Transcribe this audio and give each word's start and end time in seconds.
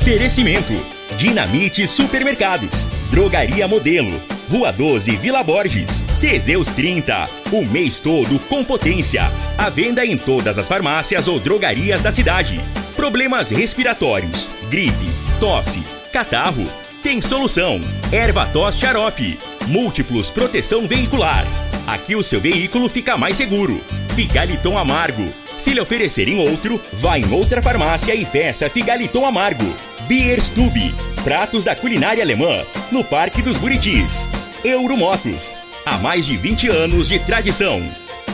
Oferecimento: 0.00 0.72
Dinamite 1.18 1.86
Supermercados, 1.86 2.88
Drogaria 3.10 3.68
Modelo, 3.68 4.18
Rua 4.50 4.72
12 4.72 5.14
Vila 5.16 5.42
Borges, 5.42 6.02
Teseus 6.18 6.70
30, 6.70 7.28
o 7.52 7.66
mês 7.66 8.00
todo 8.00 8.38
com 8.48 8.64
potência. 8.64 9.30
A 9.58 9.68
venda 9.68 10.04
em 10.04 10.16
todas 10.16 10.58
as 10.58 10.66
farmácias 10.66 11.28
ou 11.28 11.38
drogarias 11.38 12.02
da 12.02 12.10
cidade. 12.10 12.58
Problemas 12.96 13.50
respiratórios, 13.50 14.50
gripe, 14.70 15.10
tosse, 15.38 15.82
catarro. 16.10 16.66
Tem 17.02 17.20
solução. 17.20 17.78
Erva 18.10 18.46
tos 18.46 18.78
xarope. 18.78 19.38
Múltiplos 19.66 20.30
proteção 20.30 20.88
veicular. 20.88 21.44
Aqui 21.86 22.16
o 22.16 22.24
seu 22.24 22.40
veículo 22.40 22.88
fica 22.88 23.18
mais 23.18 23.36
seguro. 23.36 23.78
Figaliton 24.16 24.78
amargo. 24.78 25.30
Se 25.58 25.74
lhe 25.74 25.80
oferecerem 25.80 26.38
outro, 26.38 26.80
vá 26.94 27.18
em 27.18 27.30
outra 27.30 27.60
farmácia 27.62 28.14
e 28.14 28.24
peça 28.24 28.70
Figaliton 28.70 29.26
amargo. 29.26 29.89
Bierstube. 30.10 30.92
Pratos 31.22 31.62
da 31.62 31.76
culinária 31.76 32.20
alemã. 32.20 32.64
No 32.90 33.04
Parque 33.04 33.40
dos 33.40 33.56
Buritis. 33.56 34.26
Euromotos. 34.64 35.54
Há 35.86 35.98
mais 35.98 36.26
de 36.26 36.36
20 36.36 36.68
anos 36.68 37.08
de 37.08 37.20
tradição. 37.20 37.80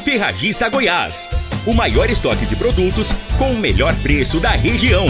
Ferragista 0.03 0.71
Goiás. 0.71 1.29
O 1.67 1.75
maior 1.75 2.09
estoque 2.09 2.47
de 2.47 2.57
produtos 2.57 3.13
com 3.37 3.51
o 3.51 3.59
melhor 3.59 3.95
preço 3.97 4.41
da 4.41 4.53
região. 4.53 5.05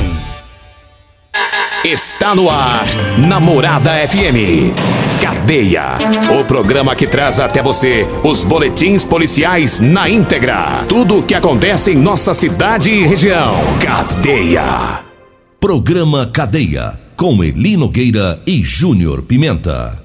Está 1.84 2.34
no 2.34 2.50
ar, 2.50 2.84
Namorada 3.16 3.92
FM. 4.08 4.74
Cadeia. 5.22 5.98
O 6.36 6.44
programa 6.44 6.96
que 6.96 7.06
traz 7.06 7.38
até 7.38 7.62
você 7.62 8.04
os 8.24 8.42
boletins 8.42 9.04
policiais 9.04 9.78
na 9.78 10.10
íntegra. 10.10 10.84
Tudo 10.88 11.20
o 11.20 11.22
que 11.22 11.36
acontece 11.36 11.92
em 11.92 11.96
nossa 11.96 12.34
cidade 12.34 12.90
e 12.90 13.06
região. 13.06 13.54
Cadeia. 13.80 15.05
Programa 15.66 16.30
Cadeia. 16.32 16.96
Com 17.16 17.42
Eli 17.42 17.76
Nogueira 17.76 18.38
e 18.46 18.62
Júnior 18.62 19.22
Pimenta. 19.22 20.00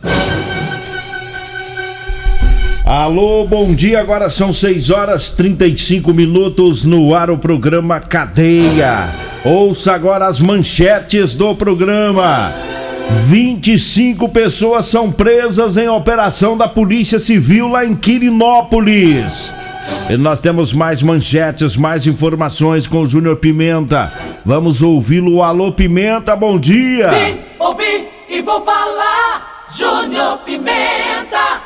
Alô, 2.84 3.45
bom 3.45 3.71
dia. 3.71 3.99
Agora 3.99 4.27
são 4.31 4.51
6 4.51 4.90
horas 4.90 5.29
35 5.29 6.15
minutos 6.15 6.84
no 6.84 7.13
ar 7.13 7.29
o 7.29 7.37
programa 7.37 7.99
Cadeia. 7.99 9.13
Ouça 9.45 9.93
agora 9.93 10.26
as 10.26 10.40
manchetes 10.40 11.35
do 11.35 11.53
programa. 11.53 12.51
25 13.27 14.29
pessoas 14.29 14.87
são 14.87 15.12
presas 15.12 15.77
em 15.77 15.87
operação 15.87 16.57
da 16.57 16.68
Polícia 16.68 17.20
Civil 17.20 17.68
lá 17.68 17.85
em 17.85 17.93
Quirinópolis. 17.93 19.53
Nós 20.20 20.39
temos 20.39 20.73
mais 20.73 21.01
manchetes, 21.01 21.75
mais 21.75 22.05
informações 22.05 22.85
com 22.85 23.01
o 23.01 23.05
Júnior 23.05 23.37
Pimenta. 23.37 24.11
Vamos 24.45 24.81
ouvi-lo. 24.81 25.41
Alô, 25.41 25.71
Pimenta, 25.71 26.35
bom 26.35 26.59
dia. 26.59 27.09
Vim, 27.09 27.39
ouvi 27.59 28.07
e 28.29 28.41
vou 28.41 28.63
falar. 28.65 29.67
Júnior 29.73 30.39
Pimenta. 30.39 31.62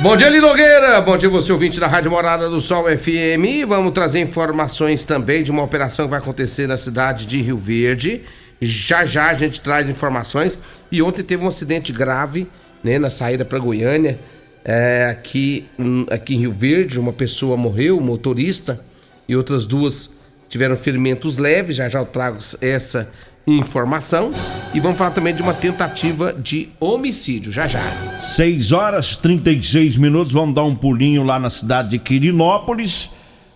Bom 0.00 0.14
dia, 0.18 0.28
Linogueira. 0.28 1.00
Bom 1.00 1.16
dia, 1.16 1.30
você 1.30 1.50
ouvinte 1.50 1.80
da 1.80 1.86
Rádio 1.86 2.10
Morada 2.10 2.50
do 2.50 2.60
Sol 2.60 2.84
FM. 2.84 3.66
Vamos 3.66 3.92
trazer 3.92 4.20
informações 4.20 5.06
também 5.06 5.42
de 5.42 5.50
uma 5.50 5.62
operação 5.62 6.04
que 6.04 6.10
vai 6.10 6.18
acontecer 6.18 6.66
na 6.66 6.76
cidade 6.76 7.24
de 7.24 7.40
Rio 7.40 7.56
Verde. 7.56 8.20
Já 8.60 9.06
já 9.06 9.30
a 9.30 9.34
gente 9.34 9.62
traz 9.62 9.88
informações. 9.88 10.58
E 10.92 11.00
ontem 11.00 11.22
teve 11.22 11.42
um 11.42 11.48
acidente 11.48 11.90
grave, 11.90 12.46
né, 12.82 12.98
na 12.98 13.08
saída 13.08 13.46
para 13.46 13.58
Goiânia, 13.58 14.18
é, 14.64 15.08
aqui, 15.10 15.66
hum, 15.78 16.06
aqui 16.10 16.34
em 16.34 16.38
Rio 16.38 16.52
Verde. 16.52 16.98
Uma 16.98 17.12
pessoa 17.12 17.56
morreu, 17.56 18.00
motorista, 18.00 18.80
e 19.28 19.36
outras 19.36 19.66
duas 19.66 20.10
tiveram 20.48 20.76
ferimentos 20.76 21.36
leves. 21.36 21.76
Já 21.76 21.88
já 21.88 21.98
eu 21.98 22.06
trago 22.06 22.38
essa 22.60 23.10
informação. 23.46 24.32
E 24.72 24.80
vamos 24.80 24.96
falar 24.96 25.10
também 25.10 25.34
de 25.34 25.42
uma 25.42 25.54
tentativa 25.54 26.32
de 26.32 26.70
homicídio, 26.80 27.52
já 27.52 27.66
já. 27.66 27.80
6 28.18 28.72
horas 28.72 29.16
36 29.16 29.96
minutos. 29.96 30.32
Vamos 30.32 30.54
dar 30.54 30.64
um 30.64 30.74
pulinho 30.74 31.22
lá 31.22 31.38
na 31.38 31.50
cidade 31.50 31.90
de 31.90 31.98
Quirinópolis. 31.98 33.10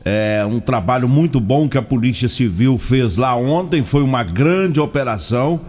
É 0.05 0.45
um 0.49 0.61
trabalho 0.61 1.09
muito 1.09 1.41
bom 1.41 1.69
que 1.69 1.77
a 1.77 1.83
Polícia 1.83 2.29
Civil 2.29 2.79
fez 2.79 3.17
lá 3.17 3.35
ontem. 3.35 3.83
Foi 3.83 4.03
uma 4.03 4.23
grande 4.23 4.79
operação. 4.79 5.61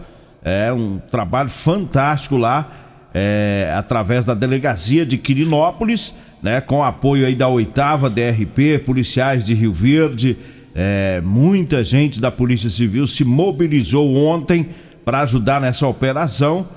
É 0.42 0.72
um 0.72 0.98
trabalho 1.10 1.50
fantástico 1.50 2.36
lá. 2.36 2.89
É, 3.12 3.72
através 3.76 4.24
da 4.24 4.34
delegacia 4.34 5.04
de 5.04 5.18
Quirinópolis, 5.18 6.14
né, 6.42 6.60
com 6.60 6.82
apoio 6.82 7.26
aí 7.26 7.34
da 7.34 7.48
oitava 7.48 8.08
DRP, 8.08 8.78
policiais 8.84 9.44
de 9.44 9.52
Rio 9.52 9.72
Verde, 9.72 10.36
é, 10.74 11.20
muita 11.24 11.82
gente 11.82 12.20
da 12.20 12.30
Polícia 12.30 12.70
Civil 12.70 13.06
se 13.06 13.24
mobilizou 13.24 14.16
ontem 14.16 14.68
para 15.04 15.22
ajudar 15.22 15.60
nessa 15.60 15.86
operação 15.86 16.68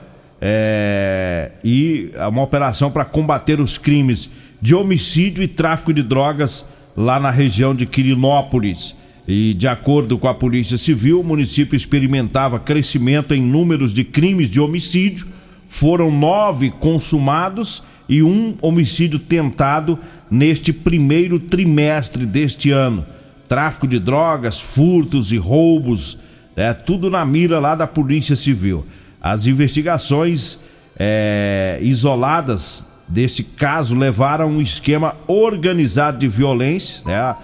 é, 0.46 1.52
e 1.64 2.10
é 2.14 2.28
uma 2.28 2.42
operação 2.42 2.92
para 2.92 3.06
combater 3.06 3.62
os 3.62 3.78
crimes 3.78 4.30
de 4.62 4.76
homicídio 4.76 5.42
e 5.42 5.48
tráfico 5.48 5.94
de 5.94 6.04
drogas 6.04 6.66
lá 6.98 7.18
na 7.18 7.32
região 7.32 7.74
de 7.74 7.86
Quirinópolis. 7.86 8.94
E 9.26 9.54
de 9.54 9.70
acordo 9.70 10.18
com 10.18 10.28
a 10.28 10.34
Polícia 10.34 10.78
Civil, 10.78 11.22
o 11.22 11.24
município 11.24 11.78
experimentava 11.78 12.60
crescimento 12.60 13.34
em 13.34 13.42
números 13.42 13.94
de 13.94 14.04
crimes 14.04 14.50
de 14.50 14.60
homicídio. 14.60 15.28
Foram 15.74 16.12
nove 16.12 16.70
consumados 16.70 17.82
e 18.08 18.22
um 18.22 18.56
homicídio 18.62 19.18
tentado 19.18 19.98
neste 20.30 20.72
primeiro 20.72 21.40
trimestre 21.40 22.28
deste 22.28 22.70
ano 22.70 23.04
tráfico 23.50 23.88
de 23.88 23.98
drogas, 23.98 24.60
furtos 24.60 25.32
e 25.32 25.38
roubos, 25.38 26.20
é 26.56 26.76
tudo 26.76 27.10
na 27.10 27.26
mira 27.26 27.60
lá 27.60 27.74
da 27.74 27.88
Polícia 27.88 28.36
Civil. 28.36 28.86
As 29.20 29.48
investigações 29.48 30.60
é, 30.96 31.80
isoladas 31.82 32.88
deste 33.08 33.44
caso 33.44 33.96
levaram 33.96 34.52
um 34.52 34.62
esquema 34.62 35.16
organizado 35.26 36.20
de 36.20 36.28
violência, 36.28 37.04
né? 37.04 37.36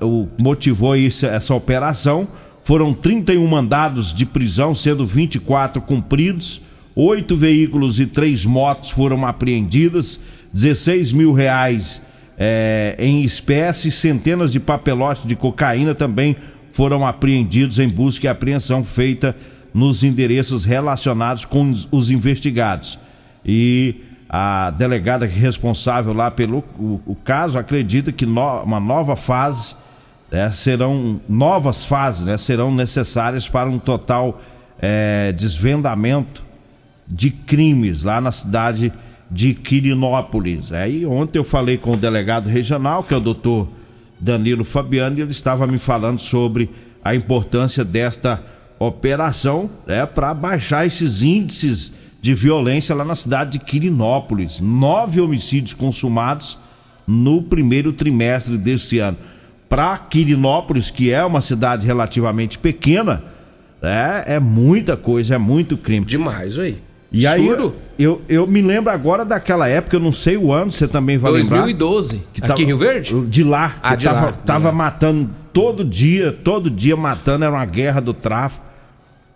O 0.00 0.28
motivou 0.38 0.94
isso, 0.94 1.26
essa 1.26 1.52
operação. 1.52 2.28
Foram 2.62 2.94
31 2.94 3.44
mandados 3.44 4.14
de 4.14 4.24
prisão, 4.24 4.72
sendo 4.72 5.04
24 5.04 5.82
cumpridos. 5.82 6.60
Oito 6.98 7.36
veículos 7.36 8.00
e 8.00 8.06
três 8.06 8.46
motos 8.46 8.88
foram 8.88 9.26
apreendidas. 9.26 10.18
16 10.54 11.12
mil 11.12 11.34
reais 11.34 12.00
é, 12.38 12.96
em 12.98 13.22
espécie, 13.22 13.90
centenas 13.90 14.50
de 14.50 14.58
papelotes 14.58 15.26
de 15.26 15.36
cocaína 15.36 15.94
também 15.94 16.34
foram 16.72 17.06
apreendidos 17.06 17.78
em 17.78 17.86
busca 17.86 18.24
e 18.24 18.28
apreensão 18.28 18.82
feita 18.82 19.36
nos 19.74 20.02
endereços 20.02 20.64
relacionados 20.64 21.44
com 21.44 21.70
os 21.90 22.10
investigados. 22.10 22.98
E 23.44 23.96
a 24.26 24.70
delegada 24.70 25.26
responsável 25.26 26.14
lá 26.14 26.30
pelo 26.30 26.64
o, 26.78 26.98
o 27.04 27.14
caso 27.14 27.58
acredita 27.58 28.10
que 28.10 28.24
no, 28.24 28.62
uma 28.62 28.80
nova 28.80 29.16
fase 29.16 29.74
né, 30.32 30.50
serão 30.50 31.20
novas 31.28 31.84
fases 31.84 32.24
né, 32.24 32.38
serão 32.38 32.74
necessárias 32.74 33.48
para 33.48 33.68
um 33.68 33.78
total 33.78 34.40
é, 34.80 35.32
desvendamento 35.32 36.46
de 37.08 37.30
crimes 37.30 38.02
lá 38.02 38.20
na 38.20 38.32
cidade 38.32 38.92
de 39.30 39.54
Quirinópolis. 39.54 40.72
Aí 40.72 41.04
ontem 41.04 41.38
eu 41.38 41.44
falei 41.44 41.76
com 41.76 41.92
o 41.92 41.96
delegado 41.96 42.48
regional, 42.48 43.02
que 43.02 43.14
é 43.14 43.16
o 43.16 43.20
doutor 43.20 43.68
Danilo 44.18 44.64
Fabiano, 44.64 45.18
e 45.18 45.22
ele 45.22 45.30
estava 45.30 45.66
me 45.66 45.78
falando 45.78 46.20
sobre 46.20 46.70
a 47.04 47.14
importância 47.14 47.84
desta 47.84 48.42
operação 48.78 49.70
né, 49.86 50.04
para 50.06 50.34
baixar 50.34 50.86
esses 50.86 51.22
índices 51.22 51.92
de 52.20 52.34
violência 52.34 52.94
lá 52.94 53.04
na 53.04 53.14
cidade 53.14 53.52
de 53.52 53.58
Quirinópolis. 53.60 54.60
Nove 54.60 55.20
homicídios 55.20 55.74
consumados 55.74 56.58
no 57.06 57.42
primeiro 57.42 57.92
trimestre 57.92 58.56
desse 58.56 58.98
ano. 58.98 59.16
Para 59.68 59.96
Quirinópolis, 59.98 60.90
que 60.90 61.10
é 61.10 61.24
uma 61.24 61.40
cidade 61.40 61.86
relativamente 61.86 62.58
pequena, 62.58 63.22
é, 63.82 64.34
é 64.34 64.40
muita 64.40 64.96
coisa, 64.96 65.34
é 65.34 65.38
muito 65.38 65.76
crime. 65.76 66.04
Demais, 66.04 66.58
aí. 66.58 66.82
E 67.10 67.26
aí, 67.26 67.48
eu, 67.98 68.20
eu 68.28 68.46
me 68.46 68.60
lembro 68.60 68.90
agora 68.92 69.24
daquela 69.24 69.68
época, 69.68 69.96
eu 69.96 70.00
não 70.00 70.12
sei 70.12 70.36
o 70.36 70.52
ano, 70.52 70.70
você 70.70 70.88
também 70.88 71.16
vai 71.16 71.30
2012. 71.32 72.12
lembrar. 72.12 72.24
2012. 72.24 72.52
Aqui 72.52 72.62
em 72.62 72.66
Rio 72.66 72.78
Verde? 72.78 73.28
De 73.28 73.44
lá. 73.44 73.76
Ah, 73.82 73.94
de 73.94 74.06
tava, 74.06 74.26
lá. 74.26 74.32
Tava 74.32 74.72
matando 74.72 75.30
todo 75.52 75.84
dia, 75.84 76.32
todo 76.32 76.68
dia 76.68 76.96
matando, 76.96 77.44
era 77.44 77.54
uma 77.54 77.64
guerra 77.64 78.00
do 78.00 78.12
tráfico. 78.12 78.66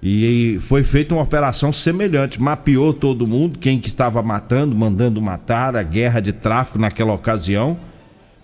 E 0.03 0.59
foi 0.63 0.83
feita 0.83 1.15
uma 1.15 1.23
operação 1.23 1.73
semelhante, 1.73 2.41
mapeou 2.41 2.93
todo 2.93 3.27
mundo, 3.27 3.59
quem 3.59 3.79
que 3.79 3.89
estava 3.89 4.23
matando, 4.23 4.75
mandando 4.75 5.21
matar, 5.21 5.77
a 5.77 5.83
guerra 5.83 6.21
de 6.21 6.33
tráfico 6.33 6.79
naquela 6.79 7.13
ocasião. 7.13 7.77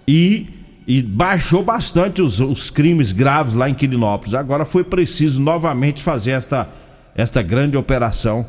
E, 0.06 0.46
e 0.86 1.02
baixou 1.02 1.64
bastante 1.64 2.22
os, 2.22 2.40
os 2.40 2.70
crimes 2.70 3.10
graves 3.10 3.54
lá 3.54 3.68
em 3.68 3.74
Quirinópolis. 3.74 4.34
Agora 4.34 4.64
foi 4.64 4.84
preciso 4.84 5.40
novamente 5.40 6.02
fazer 6.02 6.32
esta, 6.32 6.68
esta 7.14 7.42
grande 7.42 7.76
operação 7.76 8.46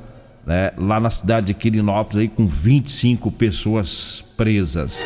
né, 0.47 0.71
lá 0.77 0.97
na 0.97 1.09
cidade 1.09 1.47
de 1.47 1.53
Quirinópolis, 1.53 2.21
aí, 2.21 2.27
com 2.29 2.47
25 2.47 3.29
pessoas 3.29 4.23
presas. 4.37 5.03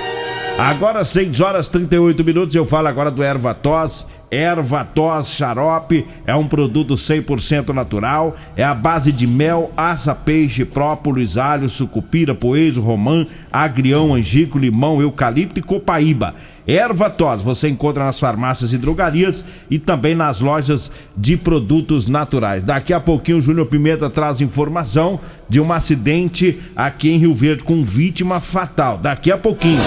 Agora 0.61 1.03
6 1.03 1.41
horas 1.41 1.67
38 1.69 2.23
minutos, 2.23 2.53
eu 2.53 2.67
falo 2.67 2.87
agora 2.87 3.09
do 3.09 3.23
erva 3.23 3.51
tos. 3.51 4.07
Erva 4.29 4.85
tos 4.85 5.31
xarope 5.31 6.05
é 6.25 6.35
um 6.35 6.47
produto 6.47 6.93
100% 6.93 7.69
natural, 7.73 8.37
é 8.55 8.63
a 8.63 8.73
base 8.73 9.11
de 9.11 9.25
mel, 9.25 9.71
assa, 9.75 10.13
peixe, 10.13 10.63
própolis, 10.63 11.35
alho, 11.35 11.67
sucupira, 11.67 12.35
poejo, 12.35 12.79
romã, 12.79 13.25
agrião, 13.51 14.13
angico, 14.13 14.59
limão, 14.59 15.01
eucalipto 15.01 15.59
e 15.59 15.63
copaíba. 15.63 16.35
Erva 16.67 17.09
tos 17.09 17.41
você 17.41 17.67
encontra 17.67 18.05
nas 18.05 18.19
farmácias 18.19 18.71
e 18.71 18.77
drogarias 18.77 19.43
e 19.67 19.79
também 19.79 20.13
nas 20.13 20.39
lojas 20.41 20.91
de 21.17 21.35
produtos 21.35 22.07
naturais. 22.07 22.63
Daqui 22.63 22.93
a 22.93 22.99
pouquinho 22.99 23.39
o 23.39 23.41
Júnior 23.41 23.65
Pimenta 23.65 24.11
traz 24.11 24.39
informação 24.41 25.19
de 25.49 25.59
um 25.59 25.73
acidente 25.73 26.59
aqui 26.75 27.09
em 27.09 27.17
Rio 27.17 27.33
Verde 27.33 27.63
com 27.63 27.83
vítima 27.83 28.39
fatal. 28.39 28.99
Daqui 28.99 29.31
a 29.31 29.37
pouquinho. 29.39 29.81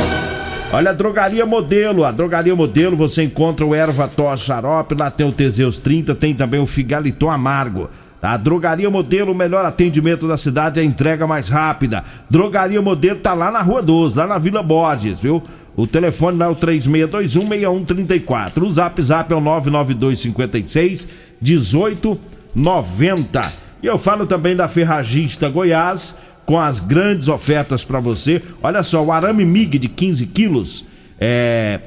Olha 0.73 0.91
a 0.91 0.93
Drogaria 0.93 1.47
Modelo, 1.47 2.05
a 2.05 2.11
Drogaria 2.11 2.57
Modelo 2.57 2.97
você 2.97 3.23
encontra 3.23 3.65
o 3.65 3.75
Erva 3.75 4.09
Tos 4.09 4.41
Xarope, 4.41 4.97
lá 4.99 5.11
tem 5.11 5.27
o 5.27 5.33
Teseus 5.33 5.79
30, 5.79 6.15
tem 6.17 6.35
também 6.35 6.61
o 6.61 6.67
Figaliton 6.67 7.31
Amargo. 7.31 7.89
Tá? 8.21 8.33
A 8.33 8.37
Drogaria 8.37 8.91
Modelo, 8.91 9.33
o 9.33 9.35
melhor 9.35 9.65
atendimento 9.65 10.27
da 10.27 10.37
cidade, 10.37 10.81
a 10.81 10.85
entrega 10.85 11.27
mais 11.27 11.49
rápida. 11.49 12.03
Drogaria 12.29 12.83
Modelo 12.83 13.21
tá 13.21 13.35
lá 13.35 13.53
na 13.53 13.63
Rua 13.63 13.83
12, 13.83 14.19
lá 14.19 14.27
na 14.27 14.39
Vila 14.39 14.63
Borges, 14.63 15.21
viu? 15.21 15.43
O 15.77 15.87
telefone 15.87 16.43
é 16.43 16.47
o 16.47 16.57
36216134. 16.57 18.63
O 18.63 18.71
Zap 18.71 19.03
Zap 19.03 19.33
é 19.33 19.37
o 19.37 19.41
99256 19.41 21.09
1890. 21.41 23.41
E 23.83 23.87
eu 23.87 23.99
falo 23.99 24.27
também 24.27 24.57
da 24.57 24.69
Ferragista 24.69 25.49
Goiás 25.49 26.17
com 26.45 26.61
as 26.61 26.81
grandes 26.81 27.29
ofertas 27.29 27.85
para 27.85 28.01
você. 28.01 28.43
Olha 28.63 28.83
só, 28.83 29.03
o 29.03 29.13
arame 29.13 29.45
MIG 29.45 29.79
de 29.79 29.89
15 29.89 30.27
quilos, 30.27 30.85
é, 31.19 31.81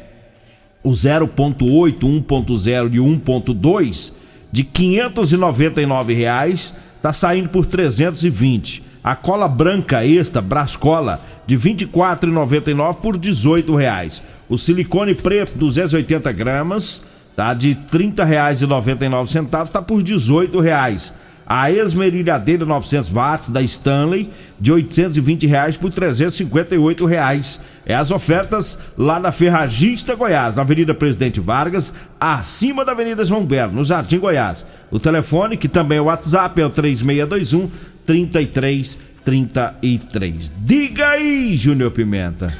o 0.83 0.91
0.8, 0.91 1.99
1.0 1.99 2.93
e 2.93 2.97
1.2 2.97 4.11
de 4.51 4.63
599 4.63 6.13
reais, 6.13 6.73
tá 7.01 7.11
saindo 7.11 7.49
por 7.49 7.65
320. 7.65 8.83
A 9.03 9.15
cola 9.15 9.47
branca 9.47 10.05
extra 10.05 10.41
Brascola 10.41 11.21
de 11.45 11.57
24,99 11.57 12.95
por 12.95 13.17
18 13.17 13.75
reais. 13.75 14.21
O 14.49 14.57
silicone 14.57 15.13
preto 15.13 15.57
280 15.57 16.31
gramas 16.31 17.01
tá 17.35 17.53
de 17.53 17.75
30 17.75 18.25
reais 18.25 18.61
e 18.61 18.65
99 18.67 19.31
centavos 19.31 19.69
tá 19.69 19.81
por 19.81 20.01
18 20.01 20.59
reais 20.59 21.13
a 21.47 21.71
esmerilhadeira 21.71 22.65
900 22.65 23.09
watts 23.09 23.49
da 23.49 23.61
Stanley 23.61 24.29
de 24.59 24.71
820 24.71 25.47
reais 25.47 25.77
por 25.77 25.91
358 25.91 27.05
reais. 27.05 27.59
É 27.85 27.95
as 27.95 28.11
ofertas 28.11 28.77
lá 28.97 29.17
na 29.19 29.31
Ferragista 29.31 30.13
Goiás, 30.13 30.59
Avenida 30.59 30.93
Presidente 30.93 31.39
Vargas, 31.39 31.93
acima 32.19 32.83
da 32.83 32.91
Avenida 32.91 33.23
João 33.23 33.45
Belo, 33.45 33.71
no 33.73 33.85
Jardim 33.85 34.19
Goiás. 34.19 34.65
O 34.91 34.99
telefone, 34.99 35.55
que 35.55 35.69
também 35.69 35.99
é 35.99 36.01
o 36.01 36.05
WhatsApp, 36.05 36.59
é 36.59 36.65
o 36.65 36.69
3621 36.69 37.69
3333. 38.05 40.53
Diga 40.57 41.09
aí, 41.09 41.55
Júnior 41.55 41.91
Pimenta. 41.91 42.53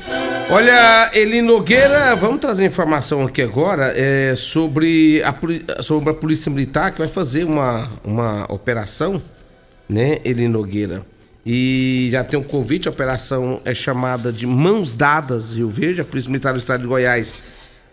Olha, 0.50 1.12
Eli 1.14 1.42
Nogueira, 1.42 2.16
vamos 2.16 2.40
trazer 2.40 2.66
informação 2.66 3.22
aqui 3.24 3.42
agora 3.42 3.92
é, 3.98 4.34
sobre, 4.34 5.22
a, 5.22 5.84
sobre 5.84 6.10
a 6.10 6.14
Polícia 6.14 6.50
Militar 6.50 6.94
que 6.94 7.00
vai 7.00 7.10
fazer 7.10 7.44
uma, 7.44 7.90
uma 8.02 8.46
operação, 8.50 9.22
né, 9.90 10.20
Eli 10.24 10.48
Nogueira? 10.48 11.06
E 11.46 12.08
já 12.12 12.24
tem 12.24 12.40
um 12.40 12.44
convite, 12.44 12.88
a 12.88 12.92
operação 12.92 13.62
é 13.66 13.74
chamada 13.74 14.32
de 14.32 14.48
Mãos 14.48 14.96
Dadas 14.96 15.54
Rio 15.54 15.70
Verde. 15.70 16.00
A 16.00 16.06
Polícia 16.06 16.30
Militar 16.30 16.54
do 16.54 16.60
Estado 16.60 16.82
de 16.82 16.88
Goiás 16.88 17.36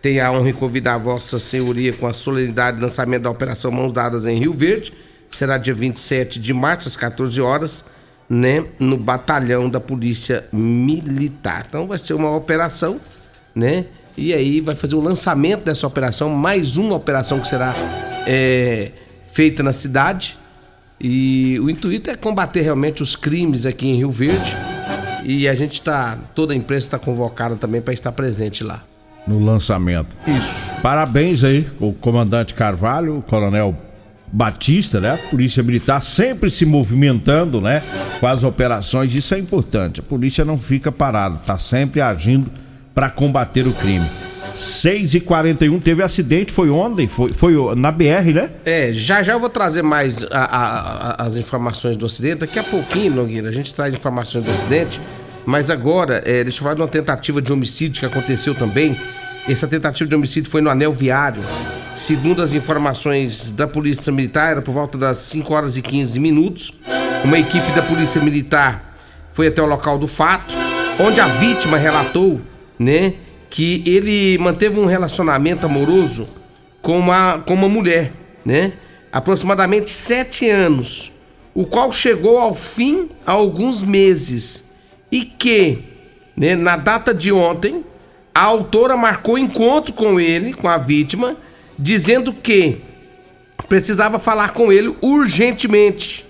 tem 0.01 0.21
a 0.21 0.31
honra 0.31 0.45
de 0.45 0.53
convidar 0.53 0.93
a 0.93 0.97
Vossa 0.97 1.37
Senhoria 1.37 1.91
com 1.91 2.07
a 2.07 2.13
solenidade 2.13 2.77
de 2.77 2.83
lançamento 2.83 3.23
da 3.23 3.29
Operação 3.29 3.69
Mãos 3.69 3.91
Dadas 3.91 4.25
em 4.25 4.39
Rio 4.39 4.53
Verde. 4.53 4.93
Será 5.27 5.57
dia 5.57 5.73
27 5.73 6.39
de 6.39 6.53
março, 6.53 6.87
às 6.87 6.95
14 6.95 7.41
horas 7.41 7.83
né, 8.29 8.65
no 8.79 8.97
batalhão 8.97 9.69
da 9.69 9.79
Polícia 9.79 10.45
Militar. 10.51 11.65
Então 11.67 11.87
vai 11.87 11.97
ser 11.97 12.13
uma 12.13 12.35
operação, 12.35 12.99
né? 13.53 13.85
E 14.17 14.33
aí 14.33 14.61
vai 14.61 14.75
fazer 14.75 14.95
o 14.95 15.01
lançamento 15.01 15.65
dessa 15.65 15.85
operação, 15.85 16.29
mais 16.29 16.77
uma 16.77 16.95
operação 16.95 17.39
que 17.39 17.47
será 17.47 17.75
é, 18.25 18.91
feita 19.27 19.61
na 19.61 19.73
cidade. 19.73 20.37
E 20.99 21.59
o 21.59 21.69
intuito 21.69 22.09
é 22.09 22.15
combater 22.15 22.61
realmente 22.61 23.03
os 23.03 23.15
crimes 23.15 23.65
aqui 23.65 23.89
em 23.89 23.95
Rio 23.95 24.09
Verde. 24.09 24.57
E 25.25 25.47
a 25.47 25.55
gente 25.55 25.73
está, 25.73 26.17
toda 26.33 26.53
a 26.53 26.55
imprensa 26.55 26.87
está 26.87 26.99
convocada 26.99 27.55
também 27.55 27.81
para 27.81 27.93
estar 27.93 28.11
presente 28.11 28.63
lá. 28.63 28.83
No 29.27 29.43
lançamento. 29.43 30.15
Isso. 30.25 30.73
Parabéns 30.81 31.43
aí, 31.43 31.67
o 31.79 31.91
comandante 31.91 32.53
Carvalho, 32.53 33.17
o 33.17 33.21
coronel 33.21 33.75
Batista, 34.35 34.99
né? 34.99 35.13
A 35.13 35.29
Polícia 35.29 35.63
Militar 35.63 36.01
sempre 36.03 36.51
se 36.51 36.65
movimentando, 36.65 37.61
né? 37.61 37.81
Com 38.19 38.27
as 38.27 38.43
operações, 38.43 39.15
isso 39.15 39.33
é 39.33 39.39
importante. 39.39 40.01
A 40.01 40.03
polícia 40.03 40.43
não 40.43 40.57
fica 40.57 40.91
parada, 40.91 41.37
tá 41.37 41.57
sempre 41.57 42.01
agindo 42.01 42.51
para 42.93 43.09
combater 43.09 43.65
o 43.65 43.71
crime. 43.71 44.05
6 44.53 45.13
e 45.13 45.19
41 45.21 45.79
teve 45.79 46.03
acidente, 46.03 46.51
foi 46.51 46.69
ontem, 46.69 47.07
foi, 47.07 47.31
foi 47.31 47.53
na 47.75 47.91
BR, 47.93 48.33
né? 48.33 48.49
É, 48.65 48.91
já 48.91 49.23
já 49.23 49.33
eu 49.33 49.39
vou 49.39 49.49
trazer 49.49 49.81
mais 49.81 50.21
a, 50.25 50.27
a, 50.31 51.11
a, 51.11 51.25
as 51.25 51.37
informações 51.37 51.95
do 51.95 52.05
acidente. 52.05 52.39
Daqui 52.39 52.59
a 52.59 52.63
pouquinho, 52.63 53.15
Nogueira, 53.15 53.47
a 53.47 53.53
gente 53.53 53.73
traz 53.73 53.93
informações 53.93 54.43
do 54.43 54.51
acidente. 54.51 55.01
Mas 55.45 55.69
agora, 55.69 56.21
é, 56.25 56.43
deixa 56.43 56.59
eu 56.59 56.63
falar 56.63 56.75
de 56.75 56.81
uma 56.81 56.87
tentativa 56.89 57.41
de 57.41 57.53
homicídio 57.53 58.01
que 58.01 58.05
aconteceu 58.05 58.53
também. 58.53 58.97
Essa 59.47 59.67
tentativa 59.67 60.09
de 60.09 60.15
homicídio 60.15 60.49
foi 60.49 60.59
no 60.59 60.71
anel 60.71 60.91
viário. 60.91 61.43
Segundo 61.93 62.41
as 62.41 62.53
informações 62.53 63.51
da 63.51 63.67
Polícia 63.67 64.11
Militar, 64.11 64.51
era 64.51 64.61
por 64.61 64.71
volta 64.71 64.97
das 64.97 65.17
5 65.17 65.53
horas 65.53 65.77
e 65.77 65.83
15 65.83 66.19
minutos. 66.19 66.73
Uma 67.23 67.37
equipe 67.37 67.71
da 67.73 67.83
Polícia 67.83 68.19
Militar 68.19 68.97
foi 69.33 69.47
até 69.47 69.61
o 69.61 69.67
local 69.67 69.99
do 69.99 70.07
fato, 70.07 70.55
onde 70.99 71.19
a 71.21 71.27
vítima 71.27 71.77
relatou, 71.77 72.41
né, 72.79 73.13
que 73.47 73.83
ele 73.85 74.35
manteve 74.39 74.79
um 74.79 74.85
relacionamento 74.85 75.67
amoroso 75.67 76.27
com 76.81 76.97
uma, 76.97 77.37
com 77.39 77.53
uma 77.53 77.69
mulher, 77.69 78.13
né, 78.43 78.73
aproximadamente 79.11 79.91
sete 79.91 80.49
anos, 80.49 81.11
o 81.53 81.65
qual 81.65 81.91
chegou 81.91 82.39
ao 82.39 82.55
fim 82.55 83.09
há 83.25 83.33
alguns 83.33 83.83
meses 83.83 84.69
e 85.11 85.23
que, 85.23 85.83
né, 86.35 86.55
na 86.55 86.77
data 86.77 87.13
de 87.13 87.31
ontem, 87.31 87.83
a 88.35 88.43
autora 88.43 88.97
marcou 88.97 89.37
encontro 89.37 89.93
com 89.93 90.19
ele, 90.19 90.53
com 90.53 90.67
a 90.67 90.77
vítima, 90.77 91.37
dizendo 91.79 92.33
que 92.33 92.81
precisava 93.69 94.19
falar 94.19 94.49
com 94.49 94.73
ele 94.73 94.93
urgentemente. 95.01 96.25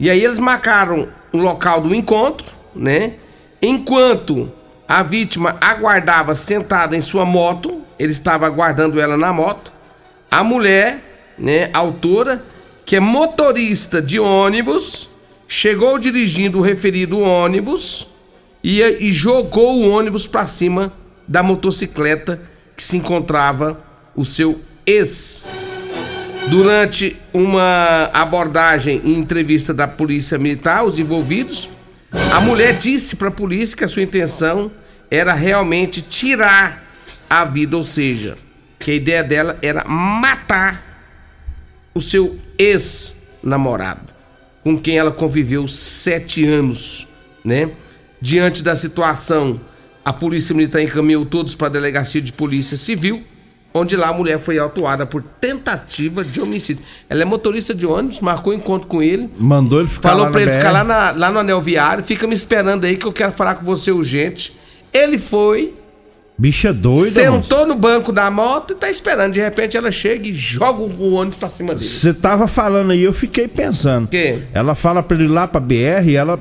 E 0.00 0.10
aí 0.10 0.24
eles 0.24 0.40
marcaram 0.40 1.08
o 1.32 1.38
local 1.38 1.80
do 1.80 1.94
encontro, 1.94 2.44
né? 2.74 3.14
Enquanto 3.62 4.50
a 4.88 5.04
vítima 5.04 5.56
aguardava 5.60 6.34
sentada 6.34 6.96
em 6.96 7.00
sua 7.00 7.24
moto, 7.24 7.82
ele 8.00 8.10
estava 8.10 8.44
aguardando 8.44 9.00
ela 9.00 9.16
na 9.16 9.32
moto. 9.32 9.72
A 10.28 10.42
mulher, 10.42 11.34
né, 11.38 11.70
autora, 11.72 12.44
que 12.84 12.96
é 12.96 13.00
motorista 13.00 14.02
de 14.02 14.18
ônibus, 14.18 15.08
chegou 15.46 16.00
dirigindo 16.00 16.58
o 16.58 16.62
referido 16.62 17.20
ônibus 17.20 18.08
e, 18.62 18.82
e 18.82 19.12
jogou 19.12 19.78
o 19.78 19.88
ônibus 19.88 20.26
para 20.26 20.44
cima 20.44 20.92
da 21.28 21.42
motocicleta 21.42 22.40
que 22.74 22.82
se 22.82 22.96
encontrava 22.96 23.78
o 24.16 24.24
seu 24.24 24.60
ex. 24.86 25.46
Durante 26.48 27.14
uma 27.32 28.08
abordagem 28.12 29.02
e 29.04 29.12
entrevista 29.12 29.74
da 29.74 29.86
polícia 29.86 30.38
militar, 30.38 30.82
os 30.84 30.98
envolvidos, 30.98 31.68
a 32.32 32.40
mulher 32.40 32.78
disse 32.78 33.14
para 33.16 33.28
a 33.28 33.32
polícia 33.32 33.76
que 33.76 33.84
a 33.84 33.88
sua 33.88 34.02
intenção 34.02 34.70
era 35.10 35.34
realmente 35.34 36.00
tirar 36.00 36.82
a 37.28 37.44
vida, 37.44 37.76
ou 37.76 37.84
seja, 37.84 38.36
que 38.78 38.92
a 38.92 38.94
ideia 38.94 39.22
dela 39.22 39.58
era 39.60 39.84
matar 39.84 40.82
o 41.94 42.00
seu 42.00 42.38
ex-namorado, 42.56 44.14
com 44.64 44.78
quem 44.78 44.96
ela 44.96 45.10
conviveu 45.10 45.68
sete 45.68 46.46
anos, 46.46 47.06
né? 47.44 47.70
Diante 48.20 48.62
da 48.62 48.74
situação, 48.74 49.60
a 50.08 50.12
polícia 50.12 50.54
militar 50.54 50.80
encaminhou 50.80 51.26
todos 51.26 51.54
para 51.54 51.66
a 51.66 51.70
delegacia 51.70 52.18
de 52.22 52.32
polícia 52.32 52.78
civil 52.78 53.22
onde 53.74 53.94
lá 53.94 54.08
a 54.08 54.12
mulher 54.14 54.38
foi 54.40 54.58
autuada 54.58 55.04
por 55.04 55.22
tentativa 55.22 56.24
de 56.24 56.40
homicídio. 56.40 56.82
Ela 57.10 57.22
é 57.22 57.24
motorista 57.26 57.74
de 57.74 57.84
ônibus, 57.84 58.18
marcou 58.18 58.54
encontro 58.54 58.88
com 58.88 59.02
ele. 59.02 59.28
Mandou 59.38 59.78
ele 59.80 59.88
ficar 59.88 60.08
Falou 60.08 60.24
lá 60.24 60.30
pra 60.30 60.40
ele 60.40 60.50
BR. 60.50 60.56
ficar 60.56 60.72
lá, 60.72 60.82
na, 60.82 61.10
lá 61.10 61.30
no 61.30 61.38
anel 61.40 61.60
viário, 61.60 62.02
fica 62.02 62.26
me 62.26 62.34
esperando 62.34 62.86
aí 62.86 62.96
que 62.96 63.06
eu 63.06 63.12
quero 63.12 63.32
falar 63.32 63.56
com 63.56 63.64
você 63.66 63.92
urgente. 63.92 64.58
Ele 64.92 65.18
foi. 65.18 65.74
Bicha 66.36 66.72
doida, 66.72 67.10
Sentou 67.10 67.66
no 67.66 67.74
banco 67.74 68.10
da 68.10 68.30
moto 68.30 68.72
e 68.72 68.76
tá 68.76 68.88
esperando. 68.88 69.34
De 69.34 69.40
repente 69.40 69.76
ela 69.76 69.90
chega 69.90 70.26
e 70.26 70.34
joga 70.34 70.80
o 70.80 71.12
ônibus 71.12 71.38
pra 71.38 71.50
cima 71.50 71.74
dele. 71.74 71.86
Você 71.86 72.14
tava 72.14 72.48
falando 72.48 72.92
aí, 72.92 73.02
eu 73.02 73.12
fiquei 73.12 73.46
pensando. 73.46 74.08
Que? 74.08 74.38
Ela 74.54 74.74
fala 74.74 75.02
pra 75.02 75.16
ele 75.16 75.26
ir 75.26 75.28
lá 75.28 75.46
pra 75.46 75.60
BR 75.60 76.06
e 76.06 76.16
ela 76.16 76.40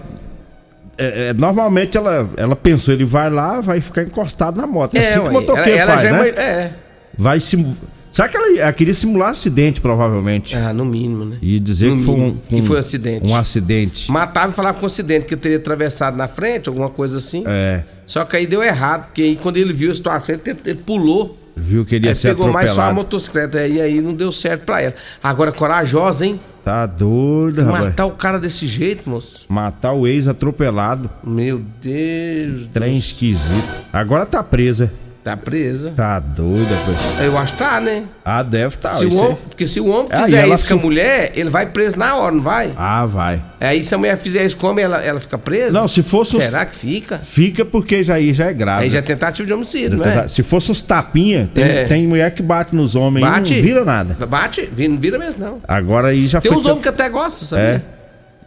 é, 0.98 1.30
é, 1.30 1.34
normalmente 1.34 1.98
ela, 1.98 2.30
ela 2.36 2.56
pensou, 2.56 2.94
ele 2.94 3.06
vai 3.06 3.30
lá, 3.30 3.62
vai 3.62 3.80
ficar 3.82 4.04
encostado 4.04 4.58
na 4.58 4.66
moto. 4.66 4.96
É, 4.96 5.00
assim 5.00 5.14
que 5.14 5.20
o 5.20 5.24
ué, 5.26 5.32
motoqueiro 5.32 5.70
ela, 5.70 5.94
ela 5.94 5.94
faz, 5.94 6.04
é 6.04 6.12
né? 6.12 6.30
é. 6.30 6.74
Vai 7.18 7.40
sim. 7.40 7.76
Será 8.12 8.28
que 8.28 8.38
ela, 8.38 8.60
ela 8.60 8.74
queria 8.74 8.94
simular 8.94 9.30
acidente, 9.30 9.80
provavelmente? 9.80 10.56
Ah, 10.56 10.74
no 10.74 10.86
mínimo, 10.86 11.24
né? 11.26 11.38
E 11.42 11.60
dizer 11.60 11.90
No 11.90 11.98
que 11.98 12.04
foi 12.04 12.16
um, 12.16 12.18
mínimo, 12.18 12.42
que 12.48 12.62
foi 12.64 12.80
acidente. 12.80 13.28
Um 13.28 13.36
acidente. 13.36 14.12
Matava 14.12 14.52
e 14.52 14.56
falava 14.56 14.80
com 14.80 14.86
um 14.86 14.88
acidente, 14.88 15.26
que 15.26 15.34
ele 15.36 15.42
teria 15.42 15.58
atravessado 15.58 16.18
na 16.18 16.28
frente, 16.28 16.68
alguma 16.68 16.90
coisa 16.90 17.18
assim. 17.18 17.44
É. 17.46 17.84
Só 18.06 18.26
que 18.26 18.36
aí 18.36 18.48
deu 18.48 18.64
errado, 18.64 19.06
porque 19.08 19.22
aí 19.22 19.36
quando 19.36 19.58
ele 19.58 19.74
viu 19.74 19.92
a 19.92 19.96
situação, 19.96 20.34
ele, 20.34 20.58
ele 20.66 20.80
pulou. 20.80 21.38
Viu 21.58 21.84
que 21.86 21.96
ele 21.96 22.06
ia 22.06 22.12
Aí 22.12 22.16
ser 22.16 22.30
pegou 22.30 22.52
mais 22.52 22.72
só 22.72 22.82
a 22.82 22.84
atropelado. 22.86 22.96
motocicleta. 22.96 23.68
E 23.68 23.82
aí 23.82 24.00
não 24.00 24.14
deu 24.14 24.32
certo 24.32 24.62
pra 24.66 24.82
ela. 24.82 24.94
Agora, 25.24 25.52
corajosa, 25.52 26.26
hein? 26.26 26.40
Tá 26.64 26.86
doido, 26.86 27.64
rapaz. 27.64 27.86
Matar 27.86 28.06
o 28.06 28.12
cara 28.12 28.38
desse 28.40 28.68
jeito, 28.68 29.10
moço. 29.10 29.46
Matar 29.50 29.94
o 29.94 30.06
ex 30.06 30.28
atropelado. 30.28 31.10
Meu 31.24 31.62
Deus. 31.82 32.68
Trem 32.74 32.94
Deus. 32.94 33.06
esquisito. 33.06 33.70
Agora 33.92 34.26
tá 34.26 34.44
presa. 34.44 34.92
Tá 35.28 35.36
presa. 35.36 35.92
Tá 35.96 36.20
doida, 36.20 36.74
rapaz. 36.74 37.24
Eu 37.26 37.38
acho 37.38 37.54
que 37.54 37.60
tá, 37.60 37.82
né? 37.82 38.04
Ah, 38.24 38.42
deve 38.44 38.78
tá. 38.78 38.88
se 38.90 39.06
o 39.06 39.14
homem, 39.16 39.38
porque 39.50 39.68
se 39.68 39.80
o 39.80 39.88
homem 39.88 40.08
Ah, 40.12 40.22
e 40.22 40.24
fizer 40.26 40.48
isso 40.48 40.68
com 40.68 40.74
a 40.76 40.78
mulher, 40.78 41.32
ele 41.36 41.50
vai 41.50 41.66
preso 41.66 41.98
na 42.00 42.16
hora, 42.16 42.34
não 42.34 42.42
vai? 42.42 42.72
Ah, 42.78 43.06
vai. 43.06 43.42
Aí 43.60 43.84
se 43.84 43.94
a 43.94 43.98
mulher 43.98 44.18
fizer 44.18 44.46
isso 44.46 44.56
com 44.56 44.80
ela, 44.80 45.04
ela 45.04 45.20
fica 45.20 45.38
presa? 45.38 45.72
Não, 45.72 45.88
se 45.88 46.02
fosse 46.02 46.38
os- 46.38 46.44
Será 46.46 46.66
que 46.66 46.76
fica? 46.76 47.18
Fica 47.18 47.66
porque 47.66 48.04
já 48.04 48.14
aí 48.14 48.34
já 48.34 48.46
é 48.46 48.54
grave. 48.54 48.84
Aí 48.86 48.90
já 48.90 49.00
é 49.00 49.02
tentativa 49.02 49.46
de 49.46 49.52
homicídio, 49.54 49.98
não 49.98 50.06
é? 50.06 50.28
Se 50.30 50.44
fosse 50.44 50.72
uns 50.72 50.82
tapinha, 50.82 51.50
tem, 51.54 51.64
É. 51.64 51.84
tem 51.86 52.08
mulher 52.08 52.32
que 52.34 52.42
bate 52.42 52.74
nos 52.76 52.96
homens 52.96 53.26
e 53.26 53.30
Bate? 53.30 53.54
não 53.56 53.62
vira 53.62 53.84
nada. 53.84 54.16
Bate? 54.28 54.70
Não 54.78 54.98
vira 54.98 55.18
mesmo, 55.20 55.44
não. 55.44 55.60
Agora 55.68 56.08
aí 56.10 56.28
já 56.28 56.40
Tem 56.40 56.50
foi. 56.52 56.60
uns 56.62 56.66
homens 56.66 56.84
que 56.84 56.90
até 56.90 57.10
gostam, 57.10 57.48
sabia? 57.48 57.66
É. 57.94 57.97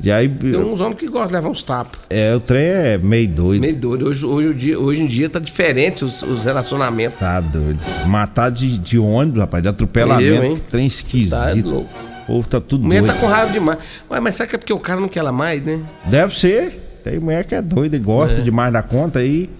E 0.02 0.10
aí, 0.10 0.28
Tem 0.28 0.56
uns 0.56 0.80
homens 0.80 0.96
que 0.98 1.06
gostam 1.06 1.26
de 1.28 1.32
levar 1.34 1.48
uns 1.50 1.62
tapas. 1.62 2.00
é, 2.08 2.34
o 2.34 2.40
trem 2.40 2.62
é 2.64 2.98
meio 2.98 3.28
doido. 3.28 3.60
Meio 3.60 3.76
doido. 3.76 4.06
Hoje, 4.06 4.24
hoje, 4.24 4.48
o 4.48 4.54
dia- 4.54 4.78
hoje 4.80 5.02
em 5.02 5.06
dia 5.06 5.28
tá 5.28 5.38
diferente 5.38 6.04
os, 6.04 6.22
os 6.22 6.44
relacionamentos. 6.46 7.18
Tá 7.18 7.38
doido. 7.40 7.78
Matar 8.06 8.50
de, 8.50 8.78
de 8.78 8.98
ônibus, 8.98 9.40
rapaz, 9.40 9.62
de 9.62 9.68
atropelamento. 9.68 10.24
Eu, 10.26 10.44
hein? 10.44 10.56
Trem 10.70 10.86
esquisito. 10.86 11.30
Tá 11.32 11.52
louco. 11.62 11.88
O 12.22 12.26
povo 12.34 12.48
tá 12.48 12.60
tudo 12.60 12.84
mulher 12.84 13.00
doido. 13.02 13.12
tá 13.14 13.20
com 13.20 13.26
raiva 13.26 13.52
demais. 13.52 13.78
Ué, 14.10 14.20
mas 14.20 14.36
será 14.36 14.48
que 14.48 14.54
é 14.54 14.58
porque 14.58 14.72
o 14.72 14.78
cara 14.78 15.00
não 15.00 15.08
quer 15.08 15.18
ela 15.20 15.32
mais, 15.32 15.62
né? 15.62 15.80
Deve 16.06 16.34
ser. 16.34 17.00
Tem 17.04 17.18
mulher 17.18 17.44
que 17.44 17.54
é 17.54 17.60
doida 17.60 17.96
e 17.96 17.98
gosta 17.98 18.40
demais 18.40 18.72
da 18.72 18.82
conta 18.82 19.18
aí. 19.18 19.50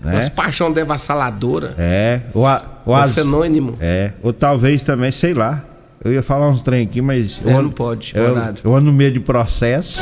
Né? 0.00 0.12
Umas 0.14 0.28
paixão 0.28 0.72
devassaladora. 0.72 1.74
É. 1.78 2.20
Ou, 2.34 2.46
a, 2.46 2.62
ou 2.86 2.96
É 2.96 3.00
um 3.00 3.02
as- 3.02 3.14
fenômeno. 3.14 3.76
É. 3.80 4.12
Ou 4.22 4.32
talvez 4.32 4.82
também, 4.82 5.10
sei 5.12 5.34
lá. 5.34 5.64
Eu 6.04 6.12
ia 6.12 6.22
falar 6.22 6.48
uns 6.48 6.62
trem 6.62 6.84
aqui, 6.86 7.00
mas. 7.02 7.40
É, 7.44 7.52
eu 7.52 7.62
não 7.62 7.70
pode, 7.70 8.12
Eu, 8.14 8.30
horário. 8.30 8.58
eu 8.62 8.74
ando 8.74 8.86
no 8.86 8.92
meio 8.92 9.12
de 9.12 9.20
processo. 9.20 10.00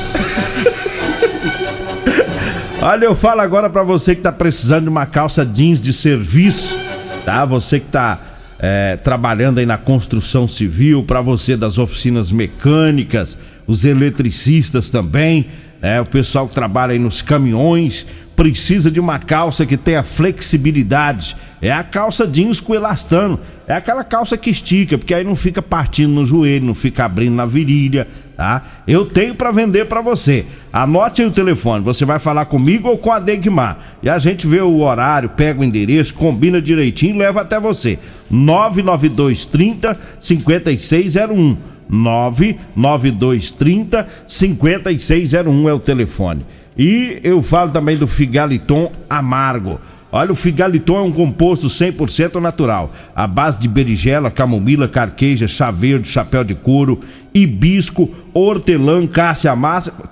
Olha, 2.83 3.07
eu 3.07 3.17
falo 3.17 3.41
agora 3.41 3.71
pra 3.71 3.83
você 3.83 4.15
que 4.15 4.21
tá 4.21 4.31
precisando 4.31 4.85
de 4.85 4.89
uma 4.91 5.07
calça 5.07 5.45
jeans 5.45 5.81
de 5.81 5.93
serviço, 5.93 6.77
tá? 7.25 7.45
Você 7.45 7.81
que 7.81 7.87
tá 7.87 8.21
é, 8.59 8.97
trabalhando 8.97 9.59
aí 9.59 9.67
na 9.67 9.79
construção 9.79 10.47
civil, 10.47 11.03
pra 11.03 11.21
você 11.21 11.57
das 11.57 11.79
oficinas 11.79 12.31
mecânicas, 12.31 13.37
os 13.67 13.85
eletricistas 13.85 14.91
também, 14.91 15.47
né? 15.81 16.01
O 16.01 16.07
pessoal 16.07 16.47
que 16.47 16.55
trabalha 16.55 16.93
aí 16.93 16.99
nos 16.99 17.23
caminhões, 17.23 18.07
precisa 18.37 18.91
de 18.91 19.01
uma 19.01 19.19
calça 19.19 19.65
que 19.65 19.79
tenha 19.79 20.03
flexibilidade. 20.03 21.35
É 21.61 21.73
a 21.73 21.83
calça 21.83 22.27
jeans 22.27 22.61
com 22.61 22.75
elastano. 22.75 23.41
É 23.67 23.73
aquela 23.73 24.05
calça 24.05 24.37
que 24.37 24.51
estica, 24.51 24.99
porque 24.99 25.15
aí 25.15 25.25
não 25.25 25.35
fica 25.35 25.63
partindo 25.63 26.13
no 26.13 26.27
joelho, 26.27 26.67
não 26.67 26.75
fica 26.75 27.07
abrindo 27.07 27.35
na 27.35 27.47
virilha, 27.47 28.07
tá? 28.37 28.63
Eu 28.87 29.07
tenho 29.07 29.35
para 29.35 29.51
vender 29.51 29.87
para 29.87 30.03
você. 30.03 30.45
Anote 30.71 31.23
aí 31.23 31.29
o 31.29 31.33
telefone, 31.33 31.83
você 31.83 32.05
vai 32.05 32.19
falar 32.19 32.45
comigo 32.45 32.89
ou 32.89 32.99
com 32.99 33.11
a 33.11 33.19
Degmar. 33.19 33.79
E 34.03 34.11
a 34.11 34.19
gente 34.19 34.47
vê 34.47 34.61
o 34.61 34.81
horário, 34.81 35.31
pega 35.31 35.61
o 35.61 35.65
endereço, 35.65 36.13
combina 36.15 36.61
direitinho 36.61 37.17
e 37.17 37.19
leva 37.19 37.41
até 37.41 37.59
você. 37.59 37.99
99230 38.31 39.99
5601. 40.21 41.57
99230 41.89 44.09
5601 44.27 45.69
é 45.69 45.73
o 45.73 45.79
telefone. 45.79 46.45
E 46.79 47.21
eu 47.25 47.41
falo 47.41 47.71
também 47.71 47.97
do 47.97 48.07
Figaliton 48.07 48.93
Amargo. 49.09 49.81
Olha, 50.13 50.33
o 50.33 50.37
Figaliton 50.37 50.99
é 50.99 51.03
um 51.03 51.13
composto 51.13 51.67
100% 51.67 52.37
natural, 52.41 52.95
à 53.15 53.27
base 53.27 53.59
de 53.59 53.69
berigela, 53.69 54.31
camomila, 54.31 54.89
carqueja, 54.89 55.49
chá 55.49 55.71
verde, 55.71 56.09
chapéu 56.09 56.45
de 56.45 56.55
couro, 56.55 57.01
hibisco, 57.35 58.09
hortelã, 58.33 59.07
cássia 59.07 59.53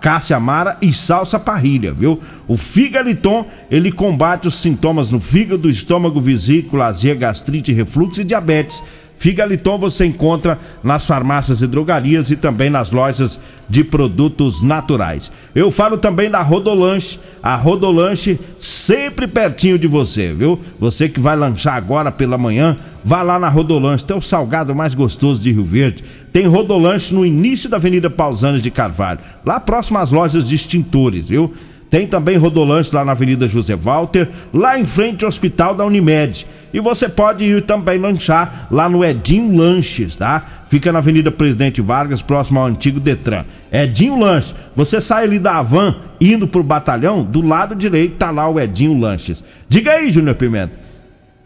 cássia 0.00 0.36
amara 0.36 0.76
e 0.82 0.92
salsa 0.92 1.38
parrilha, 1.38 1.92
viu? 1.92 2.20
O 2.48 2.56
Figaliton, 2.56 3.46
ele 3.70 3.92
combate 3.92 4.48
os 4.48 4.56
sintomas 4.56 5.10
no 5.10 5.20
fígado, 5.20 5.70
estômago, 5.70 6.20
vesícula, 6.20 6.86
azia, 6.86 7.14
gastrite, 7.14 7.72
refluxo 7.72 8.20
e 8.20 8.24
diabetes. 8.24 8.82
Figaliton 9.18 9.78
você 9.78 10.04
encontra 10.04 10.58
nas 10.82 11.06
farmácias 11.06 11.62
e 11.62 11.66
drogarias 11.66 12.30
e 12.30 12.36
também 12.36 12.68
nas 12.68 12.90
lojas 12.90 13.38
de 13.68 13.82
produtos 13.82 14.60
naturais. 14.60 15.32
Eu 15.54 15.70
falo 15.70 15.96
também 15.96 16.30
da 16.30 16.42
Rodolanche, 16.42 17.18
a 17.42 17.56
Rodolanche 17.56 18.38
sempre 18.58 19.26
pertinho 19.26 19.78
de 19.78 19.86
você, 19.86 20.32
viu? 20.32 20.60
Você 20.78 21.08
que 21.08 21.20
vai 21.20 21.36
lanchar 21.36 21.74
agora 21.74 22.12
pela 22.12 22.36
manhã, 22.36 22.76
vá 23.02 23.22
lá 23.22 23.38
na 23.38 23.48
Rodolanche, 23.48 24.04
tem 24.04 24.16
o 24.16 24.20
salgado 24.20 24.74
mais 24.74 24.94
gostoso 24.94 25.42
de 25.42 25.52
Rio 25.52 25.64
Verde. 25.64 26.04
Tem 26.32 26.46
Rodolanche 26.46 27.14
no 27.14 27.24
início 27.24 27.70
da 27.70 27.76
Avenida 27.76 28.10
Pausanes 28.10 28.62
de 28.62 28.70
Carvalho, 28.70 29.20
lá 29.44 29.58
próximo 29.58 29.98
às 29.98 30.10
lojas 30.10 30.46
de 30.46 30.54
extintores, 30.54 31.28
viu? 31.28 31.54
Tem 31.94 32.08
também 32.08 32.36
Rodolanche 32.36 32.92
lá 32.92 33.04
na 33.04 33.12
Avenida 33.12 33.46
José 33.46 33.76
Walter, 33.76 34.28
lá 34.52 34.76
em 34.76 34.84
frente 34.84 35.24
ao 35.24 35.28
Hospital 35.28 35.76
da 35.76 35.84
Unimed. 35.84 36.44
E 36.72 36.80
você 36.80 37.08
pode 37.08 37.44
ir 37.44 37.62
também 37.62 37.98
lanchar 37.98 38.66
lá 38.68 38.88
no 38.88 39.04
Edinho 39.04 39.56
Lanches, 39.56 40.16
tá? 40.16 40.44
Fica 40.68 40.90
na 40.90 40.98
Avenida 40.98 41.30
Presidente 41.30 41.80
Vargas, 41.80 42.20
próximo 42.20 42.58
ao 42.58 42.66
antigo 42.66 42.98
Detran. 42.98 43.44
Edinho 43.70 44.18
Lanches. 44.18 44.56
Você 44.74 45.00
sai 45.00 45.22
ali 45.22 45.38
da 45.38 45.58
Avan, 45.58 45.94
indo 46.20 46.48
pro 46.48 46.64
batalhão, 46.64 47.22
do 47.22 47.40
lado 47.40 47.76
direito 47.76 48.16
tá 48.16 48.32
lá 48.32 48.48
o 48.48 48.58
Edinho 48.58 48.98
Lanches. 48.98 49.44
Diga 49.68 49.92
aí, 49.92 50.10
Júnior 50.10 50.34
Pimenta. 50.34 50.76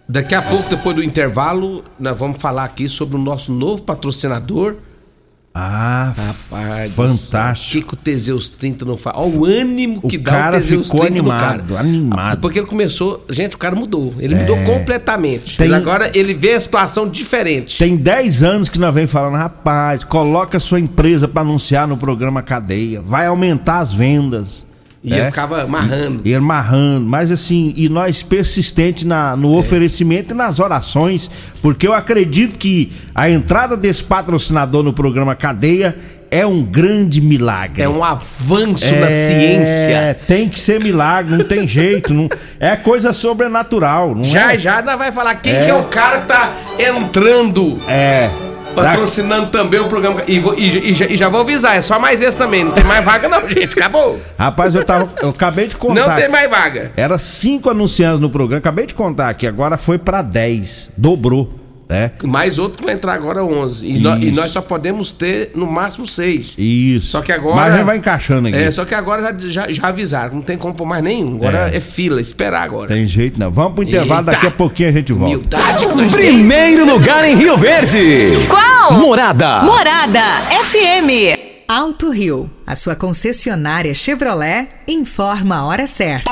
Daqui 0.08 0.34
a 0.34 0.40
pouco, 0.40 0.70
depois 0.70 0.96
do 0.96 1.04
intervalo, 1.04 1.84
nós 2.00 2.18
vamos 2.18 2.38
falar 2.38 2.64
aqui 2.64 2.88
sobre 2.88 3.16
o 3.16 3.20
nosso 3.20 3.52
novo 3.52 3.82
patrocinador. 3.82 4.76
Ah, 5.60 6.12
Rapaz, 6.16 6.92
fantástico. 6.92 7.78
O 7.78 7.80
que, 7.82 7.88
que 7.88 7.94
o 7.94 7.96
Teseus 7.96 8.48
30 8.48 8.84
não 8.84 8.96
faz? 8.96 9.16
Olha 9.18 9.36
o 9.36 9.44
ânimo 9.44 9.98
O 10.04 10.06
que 10.08 10.16
dá 10.16 10.30
cara 10.30 10.56
o 10.56 10.60
Teseus 10.60 10.86
ficou 10.86 11.00
30 11.00 11.14
no 11.22 11.30
animado, 11.32 11.74
cara. 11.74 11.80
animado. 11.80 12.38
Porque 12.40 12.60
ele 12.60 12.66
começou. 12.68 13.24
Gente, 13.28 13.56
o 13.56 13.58
cara 13.58 13.74
mudou. 13.74 14.14
Ele 14.20 14.36
mudou 14.36 14.56
completamente. 14.58 15.56
Tem- 15.56 15.66
Ele 15.66 15.74
agora 15.74 16.10
ele 16.14 16.32
vê 16.32 16.52
a 16.54 16.60
situação 16.60 17.08
diferente. 17.08 17.76
Tem 17.78 17.96
10 17.96 18.42
anos 18.44 18.68
que 18.68 18.78
nós 18.78 18.94
vem 18.94 19.08
falando, 19.08 19.34
rapaz, 19.36 20.04
coloca 20.04 20.60
sua 20.60 20.78
empresa 20.78 21.26
para 21.26 21.42
anunciar 21.42 21.88
no 21.88 21.96
programa 21.96 22.40
Cadeia, 22.40 23.02
vai 23.04 23.26
aumentar 23.26 23.80
as 23.80 23.92
vendas. 23.92 24.64
E 25.02 25.14
É. 25.14 25.18
ele 25.18 25.26
ficava 25.26 25.62
amarrando. 25.62 26.22
E 26.24 26.34
amarrando, 26.34 27.06
mas 27.06 27.30
assim, 27.30 27.72
e 27.76 27.88
nós 27.88 28.22
persistentes 28.22 29.04
na, 29.04 29.36
no 29.36 29.54
É. 29.54 29.58
oferecimento 29.60 30.32
e 30.32 30.36
nas 30.36 30.58
orações, 30.58 31.30
porque 31.62 31.86
eu 31.86 31.94
acredito 31.94 32.58
que 32.58 32.92
a 33.14 33.30
entrada 33.30 33.76
desse 33.76 34.02
patrocinador 34.02 34.82
no 34.82 34.92
programa 34.92 35.34
Cadeia 35.36 35.96
é 36.30 36.44
um 36.44 36.62
grande 36.62 37.20
milagre. 37.22 37.80
É 37.82 37.88
um 37.88 38.04
avanço 38.04 38.84
É, 38.84 39.00
na 39.00 39.06
ciência. 39.06 40.20
Tem 40.26 40.46
que 40.48 40.58
ser 40.60 40.78
milagre, 40.82 41.36
não 41.36 41.44
tem 41.44 41.66
jeito. 41.66 42.12
Não, 42.12 42.28
é 42.60 42.76
coisa 42.76 43.12
sobrenatural, 43.14 44.14
Já 44.24 44.52
é? 44.54 44.58
já 44.58 44.82
nós 44.82 44.98
vai 44.98 45.10
falar 45.12 45.36
quem 45.36 45.54
É. 45.54 45.62
que 45.64 45.70
é 45.70 45.74
o 45.74 45.84
cara 45.84 46.20
que 46.22 46.26
tá 46.28 46.52
entrando. 46.78 47.80
É. 47.88 48.28
Patrocinando 48.84 49.46
também 49.48 49.80
o 49.80 49.88
programa. 49.88 50.22
E, 50.26 50.38
vou- 50.38 50.54
e- 50.58 50.90
e 50.90 50.94
já, 50.94 51.06
e 51.06 51.16
já 51.16 51.28
vou 51.28 51.40
avisar, 51.40 51.76
é 51.76 51.82
só 51.82 51.98
mais 51.98 52.20
esse 52.22 52.36
também. 52.36 52.64
Não 52.64 52.72
tem 52.72 52.84
mais 52.84 53.04
vaga, 53.04 53.28
não, 53.28 53.46
gente. 53.48 53.78
Acabou. 53.78 54.20
Rapaz, 54.38 54.74
eu, 54.74 54.84
tava, 54.84 55.08
eu 55.22 55.30
acabei 55.30 55.66
de 55.68 55.76
contar. 55.76 56.08
Não 56.08 56.14
tem 56.14 56.28
mais 56.28 56.48
vaga. 56.50 56.92
Era 56.96 57.18
cinco 57.18 57.70
anunciantes 57.70 58.20
no 58.20 58.30
programa, 58.30 58.58
acabei 58.58 58.86
de 58.86 58.94
contar 58.94 59.28
aqui, 59.28 59.46
agora 59.46 59.76
foi 59.76 59.98
pra 59.98 60.22
10, 60.22 60.90
dobrou, 60.96 61.48
né? 61.88 62.12
Mais 62.24 62.58
outro 62.58 62.78
que 62.80 62.84
vai 62.84 62.94
entrar 62.94 63.14
agora 63.14 63.42
11. 63.42 63.86
E, 63.86 63.98
nó- 63.98 64.16
e 64.18 64.30
nós 64.30 64.50
só 64.50 64.60
podemos 64.60 65.10
ter 65.10 65.52
no 65.54 65.66
máximo 65.66 66.04
6. 66.04 66.56
Isso. 66.58 67.10
Só 67.10 67.20
que 67.22 67.32
agora. 67.32 67.56
Mas 67.56 67.72
a 67.72 67.76
gente 67.78 67.86
vai 67.86 67.96
encaixando 67.96 68.48
aqui. 68.48 68.56
É, 68.56 68.70
só 68.70 68.84
que 68.84 68.94
agora 68.94 69.22
já, 69.22 69.48
já, 69.66 69.72
já 69.72 69.88
avisaram, 69.88 70.34
não 70.34 70.42
tem 70.42 70.58
como 70.58 70.74
pôr 70.74 70.84
mais 70.86 71.02
nenhum. 71.02 71.36
Agora 71.36 71.70
É. 71.72 71.76
é, 71.76 71.80
fila, 71.80 72.20
esperar 72.20 72.62
agora. 72.62 72.88
Tem 72.88 73.06
jeito 73.06 73.38
não. 73.40 73.50
Vamos 73.50 73.74
pro 73.74 73.84
intervalo, 73.84 74.20
Eita. 74.20 74.30
daqui 74.32 74.46
a 74.46 74.50
pouquinho 74.50 74.88
a 74.88 74.92
gente 74.92 75.12
volta. 75.12 75.34
Humildade 75.56 75.86
que. 75.86 76.12
Primeiro 76.16 76.84
lugar 76.84 77.24
em 77.24 77.34
Rio 77.36 77.56
Verde. 77.56 77.98
Qual? 78.48 78.92
Morada. 78.98 79.62
Morada 79.62 80.20
FM. 80.64 81.38
Alto 81.68 82.10
Rio, 82.10 82.50
a 82.66 82.74
sua 82.74 82.94
concessionária 82.96 83.92
Chevrolet, 83.92 84.68
informa 84.86 85.56
a 85.56 85.64
hora 85.66 85.86
certa. 85.86 86.30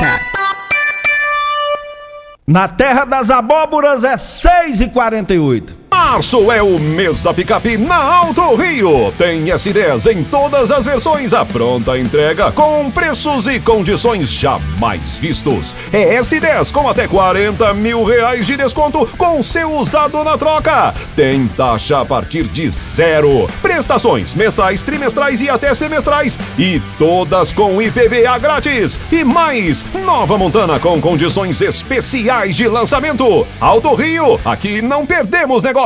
Na 2.46 2.68
terra 2.68 3.04
das 3.04 3.28
abóboras 3.28 4.04
é 4.04 4.16
6 4.16 4.80
e 4.82 4.88
48 4.88 5.85
Março 5.96 6.52
é 6.52 6.62
o 6.62 6.78
mês 6.78 7.22
da 7.22 7.32
picape 7.32 7.78
na 7.78 7.96
Alto 7.96 8.54
Rio. 8.54 9.12
Tem 9.16 9.46
S10 9.46 10.12
em 10.12 10.22
todas 10.22 10.70
as 10.70 10.84
versões, 10.84 11.32
a 11.32 11.42
pronta 11.42 11.98
entrega 11.98 12.52
com 12.52 12.90
preços 12.90 13.46
e 13.46 13.58
condições 13.58 14.30
jamais 14.30 15.16
vistos. 15.16 15.74
É 15.90 16.20
S10 16.20 16.70
com 16.70 16.86
até 16.86 17.08
40 17.08 17.72
mil 17.72 18.04
reais 18.04 18.46
de 18.46 18.58
desconto 18.58 19.06
com 19.16 19.42
seu 19.42 19.72
usado 19.72 20.22
na 20.22 20.36
troca. 20.36 20.92
Tem 21.16 21.48
taxa 21.48 22.02
a 22.02 22.04
partir 22.04 22.46
de 22.46 22.68
zero. 22.68 23.46
Prestações 23.62 24.34
mensais, 24.34 24.82
trimestrais 24.82 25.40
e 25.40 25.48
até 25.48 25.74
semestrais. 25.74 26.38
E 26.58 26.78
todas 26.98 27.54
com 27.54 27.80
IPVA 27.80 28.38
grátis. 28.38 29.00
E 29.10 29.24
mais, 29.24 29.82
nova 30.04 30.36
Montana 30.36 30.78
com 30.78 31.00
condições 31.00 31.62
especiais 31.62 32.54
de 32.54 32.68
lançamento. 32.68 33.46
Alto 33.58 33.94
Rio, 33.94 34.38
aqui 34.44 34.82
não 34.82 35.06
perdemos 35.06 35.62
negócio. 35.62 35.85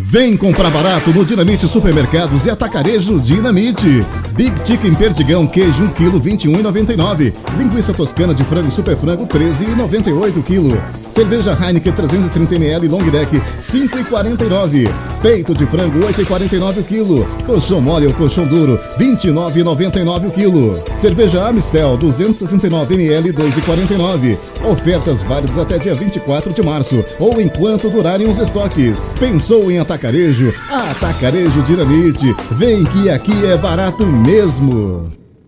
Vem 0.00 0.36
comprar 0.36 0.70
barato 0.70 1.10
no 1.10 1.24
Dinamite 1.24 1.66
Supermercados 1.66 2.46
e 2.46 2.50
Atacarejo 2.50 3.18
Dinamite. 3.18 4.06
Big 4.30 4.54
Chicken 4.64 4.94
Perdigão, 4.94 5.44
queijo 5.44 5.82
1 5.82 5.88
kg 5.88 6.20
21,99. 6.20 7.34
Linguiça 7.58 7.92
toscana 7.92 8.32
de 8.32 8.44
frango 8.44 8.70
super 8.70 8.96
frango 8.96 9.26
13,98 9.26 10.40
kg. 10.44 10.80
Cerveja 11.10 11.58
Heineken 11.60 11.92
330 11.92 12.54
ml 12.54 12.86
Long 12.86 13.10
Deck 13.10 13.42
5,49. 13.58 14.88
Peito 15.20 15.52
de 15.52 15.66
frango 15.66 15.98
8,49 15.98 16.84
kg. 16.84 17.44
Colchão 17.44 17.80
mole 17.80 18.06
ou 18.06 18.14
colchão 18.14 18.46
duro 18.46 18.78
29,99 19.00 20.30
kg. 20.30 20.96
Cerveja 20.96 21.48
Amistel 21.48 21.96
269 21.96 22.94
ml 22.94 23.32
2,49. 23.32 24.38
Ofertas 24.70 25.22
válidas 25.22 25.58
até 25.58 25.76
dia 25.76 25.96
24 25.96 26.52
de 26.52 26.62
março 26.62 27.04
ou 27.18 27.40
enquanto 27.40 27.90
durarem 27.90 28.30
os 28.30 28.38
estoques. 28.38 29.04
Pensou 29.18 29.72
em 29.72 29.80
Atacarejo? 29.88 30.52
Atacarejo 30.70 31.62
Dinamite. 31.62 32.36
Vem 32.50 32.84
que 32.84 33.08
aqui 33.08 33.46
é 33.46 33.56
barato 33.56 34.04
mesmo. 34.04 35.17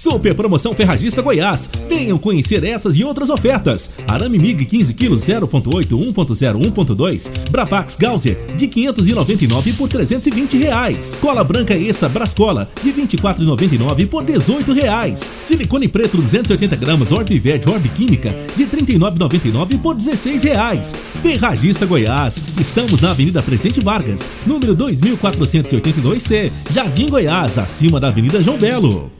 Super 0.00 0.34
promoção 0.34 0.72
Ferragista 0.72 1.20
Goiás. 1.20 1.68
Venham 1.86 2.18
conhecer 2.18 2.64
essas 2.64 2.96
e 2.96 3.04
outras 3.04 3.28
ofertas. 3.28 3.90
Arame 4.08 4.38
MIG 4.38 4.64
15 4.64 4.94
kg 4.94 5.10
0.8 5.10 5.88
1.0 5.88 6.72
1.2. 6.72 7.50
Bravax 7.50 7.96
Gauser 7.96 8.34
de 8.56 8.66
599 8.66 9.74
por 9.74 9.90
320 9.90 10.56
reais. 10.56 11.18
Cola 11.20 11.44
branca 11.44 11.76
Extra 11.76 12.08
Brascola 12.08 12.66
de 12.82 12.94
24,99 12.94 14.08
por 14.08 14.24
18 14.24 14.72
reais. 14.72 15.30
Silicone 15.38 15.86
preto 15.86 16.16
280 16.16 16.76
gramas 16.76 17.12
Orb 17.12 17.38
Verde 17.38 17.68
Orb 17.68 17.86
Química 17.90 18.34
de 18.56 18.64
39,99 18.64 19.82
por 19.82 19.94
16 19.96 20.44
reais. 20.44 20.94
Ferragista 21.22 21.84
Goiás. 21.84 22.42
Estamos 22.58 23.02
na 23.02 23.10
Avenida 23.10 23.42
Presidente 23.42 23.82
Vargas, 23.82 24.26
número 24.46 24.74
2482C, 24.74 26.50
Jardim 26.70 27.10
Goiás, 27.10 27.58
acima 27.58 28.00
da 28.00 28.08
Avenida 28.08 28.42
João 28.42 28.56
Belo. 28.56 29.19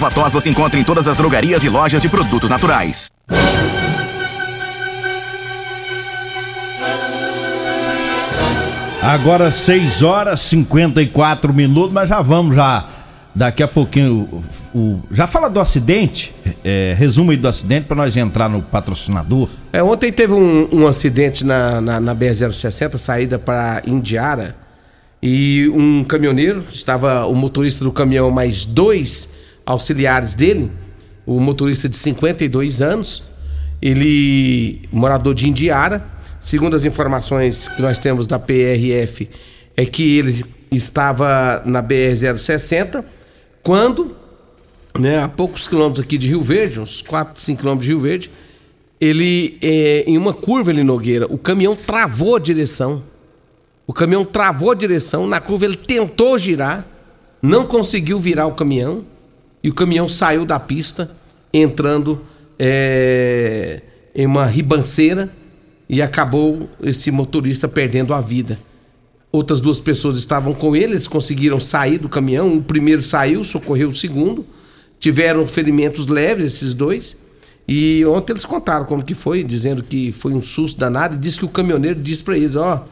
tos 0.09 0.33
você 0.33 0.49
encontra 0.49 0.79
em 0.79 0.83
todas 0.83 1.07
as 1.07 1.15
drogarias 1.17 1.63
e 1.63 1.69
lojas 1.69 2.01
de 2.01 2.09
produtos 2.09 2.49
naturais. 2.49 3.09
Agora 9.01 9.49
6 9.51 10.03
horas 10.03 10.39
54 10.41 11.51
minutos, 11.53 11.91
mas 11.91 12.07
já 12.07 12.21
vamos 12.21 12.55
já. 12.55 12.87
Daqui 13.33 13.63
a 13.63 13.67
pouquinho, 13.67 14.27
o, 14.73 14.77
o- 14.77 15.01
já 15.09 15.25
fala 15.25 15.49
do 15.49 15.59
acidente, 15.59 16.35
é, 16.63 16.93
resumo 16.97 17.31
aí 17.31 17.37
do 17.37 17.47
acidente 17.47 17.87
para 17.87 17.95
nós 17.95 18.15
entrar 18.15 18.49
no 18.49 18.61
patrocinador. 18.61 19.47
É, 19.71 19.81
ontem 19.81 20.11
teve 20.11 20.33
um, 20.33 20.67
um 20.71 20.85
acidente 20.85 21.45
na, 21.45 21.79
na, 21.79 21.99
na 21.99 22.13
BR-060, 22.15 22.97
saída 22.97 23.39
para 23.39 23.81
Indiara, 23.87 24.55
e 25.23 25.71
um 25.73 26.03
caminhoneiro, 26.03 26.63
estava 26.73 27.25
o 27.25 27.33
motorista 27.33 27.85
do 27.85 27.91
caminhão 27.91 28.29
mais 28.29 28.65
dois 28.65 29.29
auxiliares 29.65 30.33
dele, 30.33 30.71
o 31.25 31.39
motorista 31.39 31.87
de 31.87 31.97
52 31.97 32.81
anos, 32.81 33.23
ele 33.81 34.81
morador 34.91 35.33
de 35.33 35.49
Indiara, 35.49 36.05
segundo 36.39 36.75
as 36.75 36.85
informações 36.85 37.67
que 37.67 37.81
nós 37.81 37.99
temos 37.99 38.27
da 38.27 38.39
PRF, 38.39 39.29
é 39.77 39.85
que 39.85 40.17
ele 40.17 40.45
estava 40.71 41.61
na 41.65 41.81
BR-060 41.81 43.03
quando, 43.63 44.15
né, 44.97 45.21
a 45.21 45.29
poucos 45.29 45.67
quilômetros 45.67 46.03
aqui 46.03 46.17
de 46.17 46.27
Rio 46.27 46.41
Verde, 46.41 46.79
uns 46.79 47.01
4, 47.01 47.39
5 47.39 47.59
quilômetros 47.59 47.85
de 47.85 47.91
Rio 47.91 48.01
Verde, 48.01 48.31
ele, 48.99 49.57
é, 49.61 50.03
em 50.07 50.17
uma 50.17 50.33
curva 50.33 50.71
ali, 50.71 50.83
Nogueira, 50.83 51.25
o 51.29 51.37
caminhão 51.37 51.75
travou 51.75 52.35
a 52.35 52.39
direção. 52.39 53.03
O 53.87 53.93
caminhão 53.93 54.23
travou 54.23 54.71
a 54.71 54.75
direção, 54.75 55.27
na 55.27 55.41
curva 55.41 55.65
ele 55.65 55.75
tentou 55.75 56.37
girar, 56.37 56.85
não 57.41 57.65
conseguiu 57.65 58.19
virar 58.19 58.45
o 58.45 58.53
caminhão, 58.53 59.05
e 59.63 59.69
o 59.69 59.73
caminhão 59.73 60.09
saiu 60.09 60.45
da 60.45 60.59
pista, 60.59 61.11
entrando 61.53 62.21
é, 62.57 63.81
em 64.15 64.25
uma 64.25 64.45
ribanceira, 64.45 65.29
e 65.87 66.01
acabou 66.01 66.69
esse 66.81 67.11
motorista 67.11 67.67
perdendo 67.67 68.13
a 68.13 68.21
vida. 68.21 68.57
Outras 69.31 69.61
duas 69.61 69.79
pessoas 69.79 70.17
estavam 70.17 70.53
com 70.53 70.75
ele, 70.75 70.93
eles 70.93 71.07
conseguiram 71.07 71.59
sair 71.59 71.97
do 71.97 72.09
caminhão. 72.09 72.57
O 72.57 72.61
primeiro 72.61 73.01
saiu, 73.01 73.43
socorreu 73.43 73.89
o 73.89 73.95
segundo. 73.95 74.45
Tiveram 74.99 75.47
ferimentos 75.47 76.07
leves, 76.07 76.45
esses 76.45 76.73
dois. 76.73 77.17
E 77.67 78.05
ontem 78.05 78.33
eles 78.33 78.45
contaram 78.45 78.85
como 78.85 79.03
que 79.03 79.13
foi, 79.13 79.43
dizendo 79.43 79.83
que 79.83 80.11
foi 80.11 80.33
um 80.33 80.41
susto 80.41 80.79
danado. 80.79 81.15
E 81.15 81.17
disse 81.17 81.37
que 81.37 81.45
o 81.45 81.49
caminhoneiro 81.49 82.01
disse 82.01 82.23
para 82.23 82.37
eles: 82.37 82.55
Ó, 82.55 82.85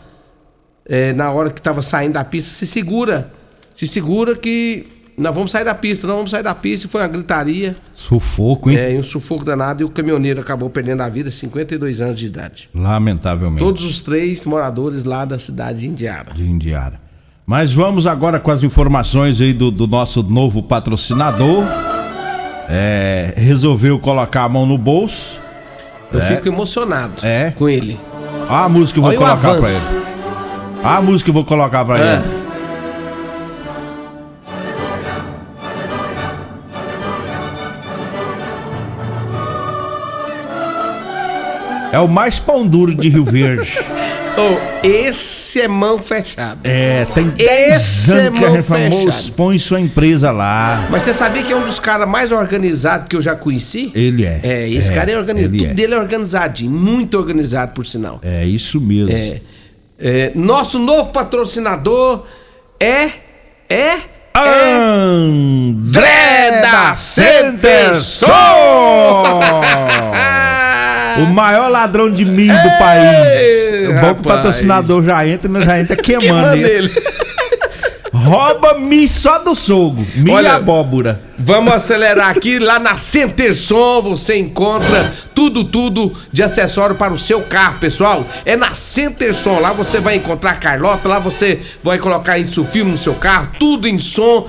é, 0.86 1.12
na 1.14 1.32
hora 1.32 1.52
que 1.52 1.60
estava 1.60 1.82
saindo 1.82 2.14
da 2.14 2.24
pista, 2.24 2.50
se 2.50 2.66
segura. 2.66 3.32
Se 3.76 3.86
segura 3.86 4.36
que 4.36 4.86
nós 5.20 5.36
vamos 5.36 5.52
sair 5.52 5.64
da 5.66 5.76
pista, 5.76 6.08
não 6.08 6.16
vamos 6.16 6.32
sair 6.32 6.42
da 6.44 6.56
pista. 6.56 6.88
E 6.88 6.90
foi 6.90 7.02
uma 7.02 7.08
gritaria. 7.08 7.76
Sufoco, 7.94 8.70
hein? 8.72 8.78
É, 8.78 8.98
um 8.98 9.04
sufoco 9.04 9.44
danado. 9.46 9.82
E 9.84 9.86
o 9.86 9.90
caminhoneiro 9.90 10.40
acabou 10.42 10.70
perdendo 10.70 11.02
a 11.02 11.10
vida, 11.10 11.30
52 11.30 12.02
anos 12.02 12.20
de 12.20 12.26
idade. 12.26 12.70
Lamentavelmente. 12.74 13.60
Todos 13.64 13.84
os 13.84 14.02
três 14.02 14.46
moradores 14.46 15.04
lá 15.04 15.26
da 15.26 15.38
cidade 15.38 15.80
de 15.80 15.88
Indiara. 15.90 16.34
de 16.34 16.44
Indiara. 16.50 17.00
Mas 17.46 17.74
vamos 17.74 18.06
agora 18.08 18.40
com 18.40 18.52
as 18.52 18.62
informações 18.64 19.42
aí 19.42 19.54
do, 19.54 19.70
do 19.72 19.88
nosso 19.88 20.22
novo 20.24 20.62
patrocinador. 20.64 21.64
É, 22.70 23.34
resolveu 23.36 23.98
colocar 24.00 24.44
a 24.44 24.50
mão 24.50 24.66
no 24.66 24.78
bolso. 24.78 25.40
Eu 26.14 26.20
É. 26.20 26.22
fico 26.24 26.48
emocionado 26.48 27.14
É. 27.26 27.52
com 27.52 27.68
ele. 27.68 28.00
Olha 28.48 28.66
a 28.66 28.70
música 28.70 28.94
que 28.94 29.00
eu 29.00 29.04
vou 29.04 29.12
Olha 29.12 29.20
colocar 29.38 29.60
pra 29.60 29.70
ele. 29.70 29.80
Olha 30.84 30.98
a 30.98 31.02
música 31.02 31.24
que 31.26 31.30
eu 31.30 31.34
vou 31.34 31.46
colocar 31.46 31.86
pra 31.86 31.98
É. 32.00 32.16
ele. 32.16 32.38
É 41.91 41.99
o 41.99 42.08
mais 42.08 42.38
pão 42.39 42.65
duro 42.67 42.93
de 42.93 43.10
Rio 43.10 43.23
Verde. 43.23 43.78
Oh, 44.41 44.58
esse 44.88 45.60
é 45.60 45.67
mão 45.67 45.99
fechada. 45.99 46.62
É, 46.63 47.04
tem 47.13 47.34
Esse 47.38 48.13
10 48.13 48.13
é 48.13 48.32
que 48.32 48.45
a 48.45 48.49
gente 48.52 48.63
fechada. 48.63 49.34
põe 49.36 49.60
sua 49.60 49.82
empresa 49.82 50.32
lá. 50.32 50.88
Mas 50.89 51.04
você 51.04 51.13
sabia 51.13 51.43
que 51.43 51.52
é 51.52 51.56
um 51.58 51.65
dos 51.65 51.78
caras 51.78 52.08
mais 52.08 52.32
organizados 52.32 53.10
que 53.10 53.17
eu 53.17 53.21
já 53.21 53.36
conheci? 53.36 53.91
Ele 53.93 54.23
é. 54.25 54.39
É, 54.41 54.69
esse 54.69 54.93
É, 54.93 54.95
cara 54.95 55.12
é 55.12 55.17
organizado. 55.17 55.58
Tudo 55.58 55.71
é. 55.71 55.73
dele 55.73 55.93
é 55.93 55.97
organizadinho, 55.99 56.71
muito 56.71 57.17
organizado, 57.17 57.73
por 57.73 57.86
sinal. 57.86 58.21
É 58.23 58.45
isso 58.45 58.80
mesmo. 58.80 59.12
É. 59.12 59.41
É, 59.99 60.32
nosso 60.34 60.80
novo 60.80 61.12
patrocinador 61.12 62.23
é. 62.80 63.10
É. 63.69 63.97
André 64.38 66.62
da 66.62 66.95
Center 66.95 67.97
Sol! 67.99 69.23
o 71.24 71.34
maior 71.34 71.70
ladrão 71.70 72.12
de 72.12 72.26
milho 72.26 72.56
do 72.56 72.70
país. 72.78 73.90
O 73.90 73.94
bom 73.94 73.94
que 73.94 73.94
o 73.94 73.94
rapaz. 73.94 74.22
patrocinador 74.28 75.04
já 75.04 75.28
entra, 75.28 75.50
mas 75.50 75.64
já 75.64 75.80
entra 75.80 75.96
queimando 76.02 76.56
ele. 76.56 76.92
Rouba 78.12 78.78
milho 78.78 79.08
só 79.08 79.40
do 79.40 79.56
sogro. 79.56 80.06
Milho 80.16 80.36
Olha, 80.36 80.56
abóbora. 80.56 81.22
Vamos 81.38 81.74
acelerar 81.74 82.30
aqui. 82.30 82.60
Lá 82.60 82.78
na 82.78 82.98
Centerson 82.98 84.02
você 84.02 84.38
encontra 84.38 85.14
tudo, 85.34 85.64
tudo 85.64 86.12
de 86.32 86.44
acessório 86.44 86.96
para 86.96 87.14
o 87.14 87.20
seu 87.20 87.42
carro, 87.42 87.80
pessoal. 87.80 88.26
É 88.46 88.58
na 88.58 88.74
Centerson. 88.74 89.60
Lá 89.60 89.72
você 89.72 90.00
vai 90.00 90.16
encontrar 90.16 90.60
Carlota. 90.60 91.08
Lá 91.08 91.20
você 91.20 91.60
vai 91.84 91.98
colocar 91.98 92.38
isso 92.38 92.64
filme 92.66 92.92
no 92.92 92.98
seu 92.98 93.14
carro. 93.16 93.50
Tudo 93.58 93.88
em 93.88 93.98
som. 93.98 94.48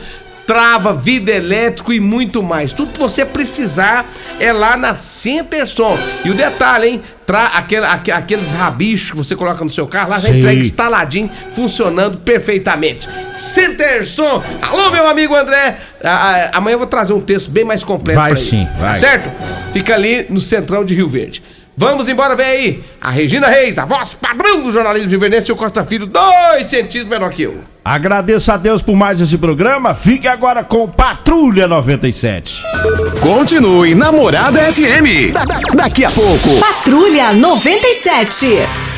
Trava, 0.55 0.93
vidro 0.93 1.33
elétrico 1.33 1.93
e 1.93 2.01
muito 2.01 2.43
mais. 2.43 2.73
Tudo 2.73 2.91
que 2.91 2.99
você 2.99 3.25
precisar 3.25 4.05
é 4.41 4.53
lá 4.53 4.77
na 4.77 4.97
Centerson. 4.97 5.97
E 6.25 6.31
o 6.31 6.35
detalhe, 6.35 6.89
hein? 6.89 7.03
Tra 7.25 7.45
aquele- 7.45 7.87
aque- 7.87 8.11
aqueles 8.11 8.51
rabichos 8.51 9.13
que 9.13 9.17
você 9.17 9.37
coloca 9.37 9.63
no 9.63 9.71
seu 9.71 9.87
carro, 9.87 10.11
lá 10.11 10.19
já 10.19 10.29
entrega 10.31 10.61
instaladinho, 10.61 11.31
funcionando 11.53 12.19
perfeitamente. 12.19 13.09
Centerson! 13.39 14.43
Alô, 14.61 14.91
meu 14.91 15.07
amigo 15.07 15.37
André! 15.37 15.77
A- 16.03 16.09
a- 16.11 16.51
amanhã 16.59 16.75
eu 16.75 16.79
vou 16.79 16.89
trazer 16.89 17.13
um 17.13 17.21
texto 17.21 17.49
bem 17.49 17.65
mais 17.65 17.85
completo 17.85 18.19
Vai 18.19 18.31
pra 18.31 18.41
ele. 18.41 18.51
sim, 18.51 18.65
Tá 18.77 18.87
vai. 18.87 18.97
certo? 18.99 19.31
Fica 19.73 19.95
ali 19.95 20.27
no 20.31 20.41
centrão 20.41 20.85
de 20.85 20.97
Rio 20.97 21.09
Verde. 21.09 21.45
Vamos 21.81 22.09
embora, 22.11 22.37
vem 22.37 22.45
aí! 22.47 22.85
A 23.01 23.11
Regina 23.11 23.49
Reis, 23.49 23.79
a 23.79 23.87
voz 23.87 24.13
padrão 24.13 24.61
do 24.63 24.71
jornalismo 24.71 25.09
rivernense, 25.09 25.51
e 25.51 25.53
o 25.55 25.57
Costa 25.57 25.83
Filho, 25.83 26.05
dois 26.05 26.67
centímetros 26.67 27.07
menor 27.07 27.31
que 27.31 27.45
eu. 27.45 27.61
Agradeço 27.83 28.53
a 28.53 28.59
Deus 28.59 28.83
por 28.83 28.95
mais 28.95 29.19
esse 29.19 29.39
programa. 29.39 29.95
Fique 29.95 30.29
agora 30.29 30.63
com 30.63 30.87
Patrulha 30.87 31.67
97. 31.67 32.63
Continue 33.23 33.95
Namorada 33.95 34.61
FM. 34.71 35.33
Da- 35.33 35.45
da- 35.47 35.57
daqui 35.85 36.05
a 36.05 36.11
pouco. 36.11 36.61
Patrulha 36.61 37.33
97. 37.33 38.47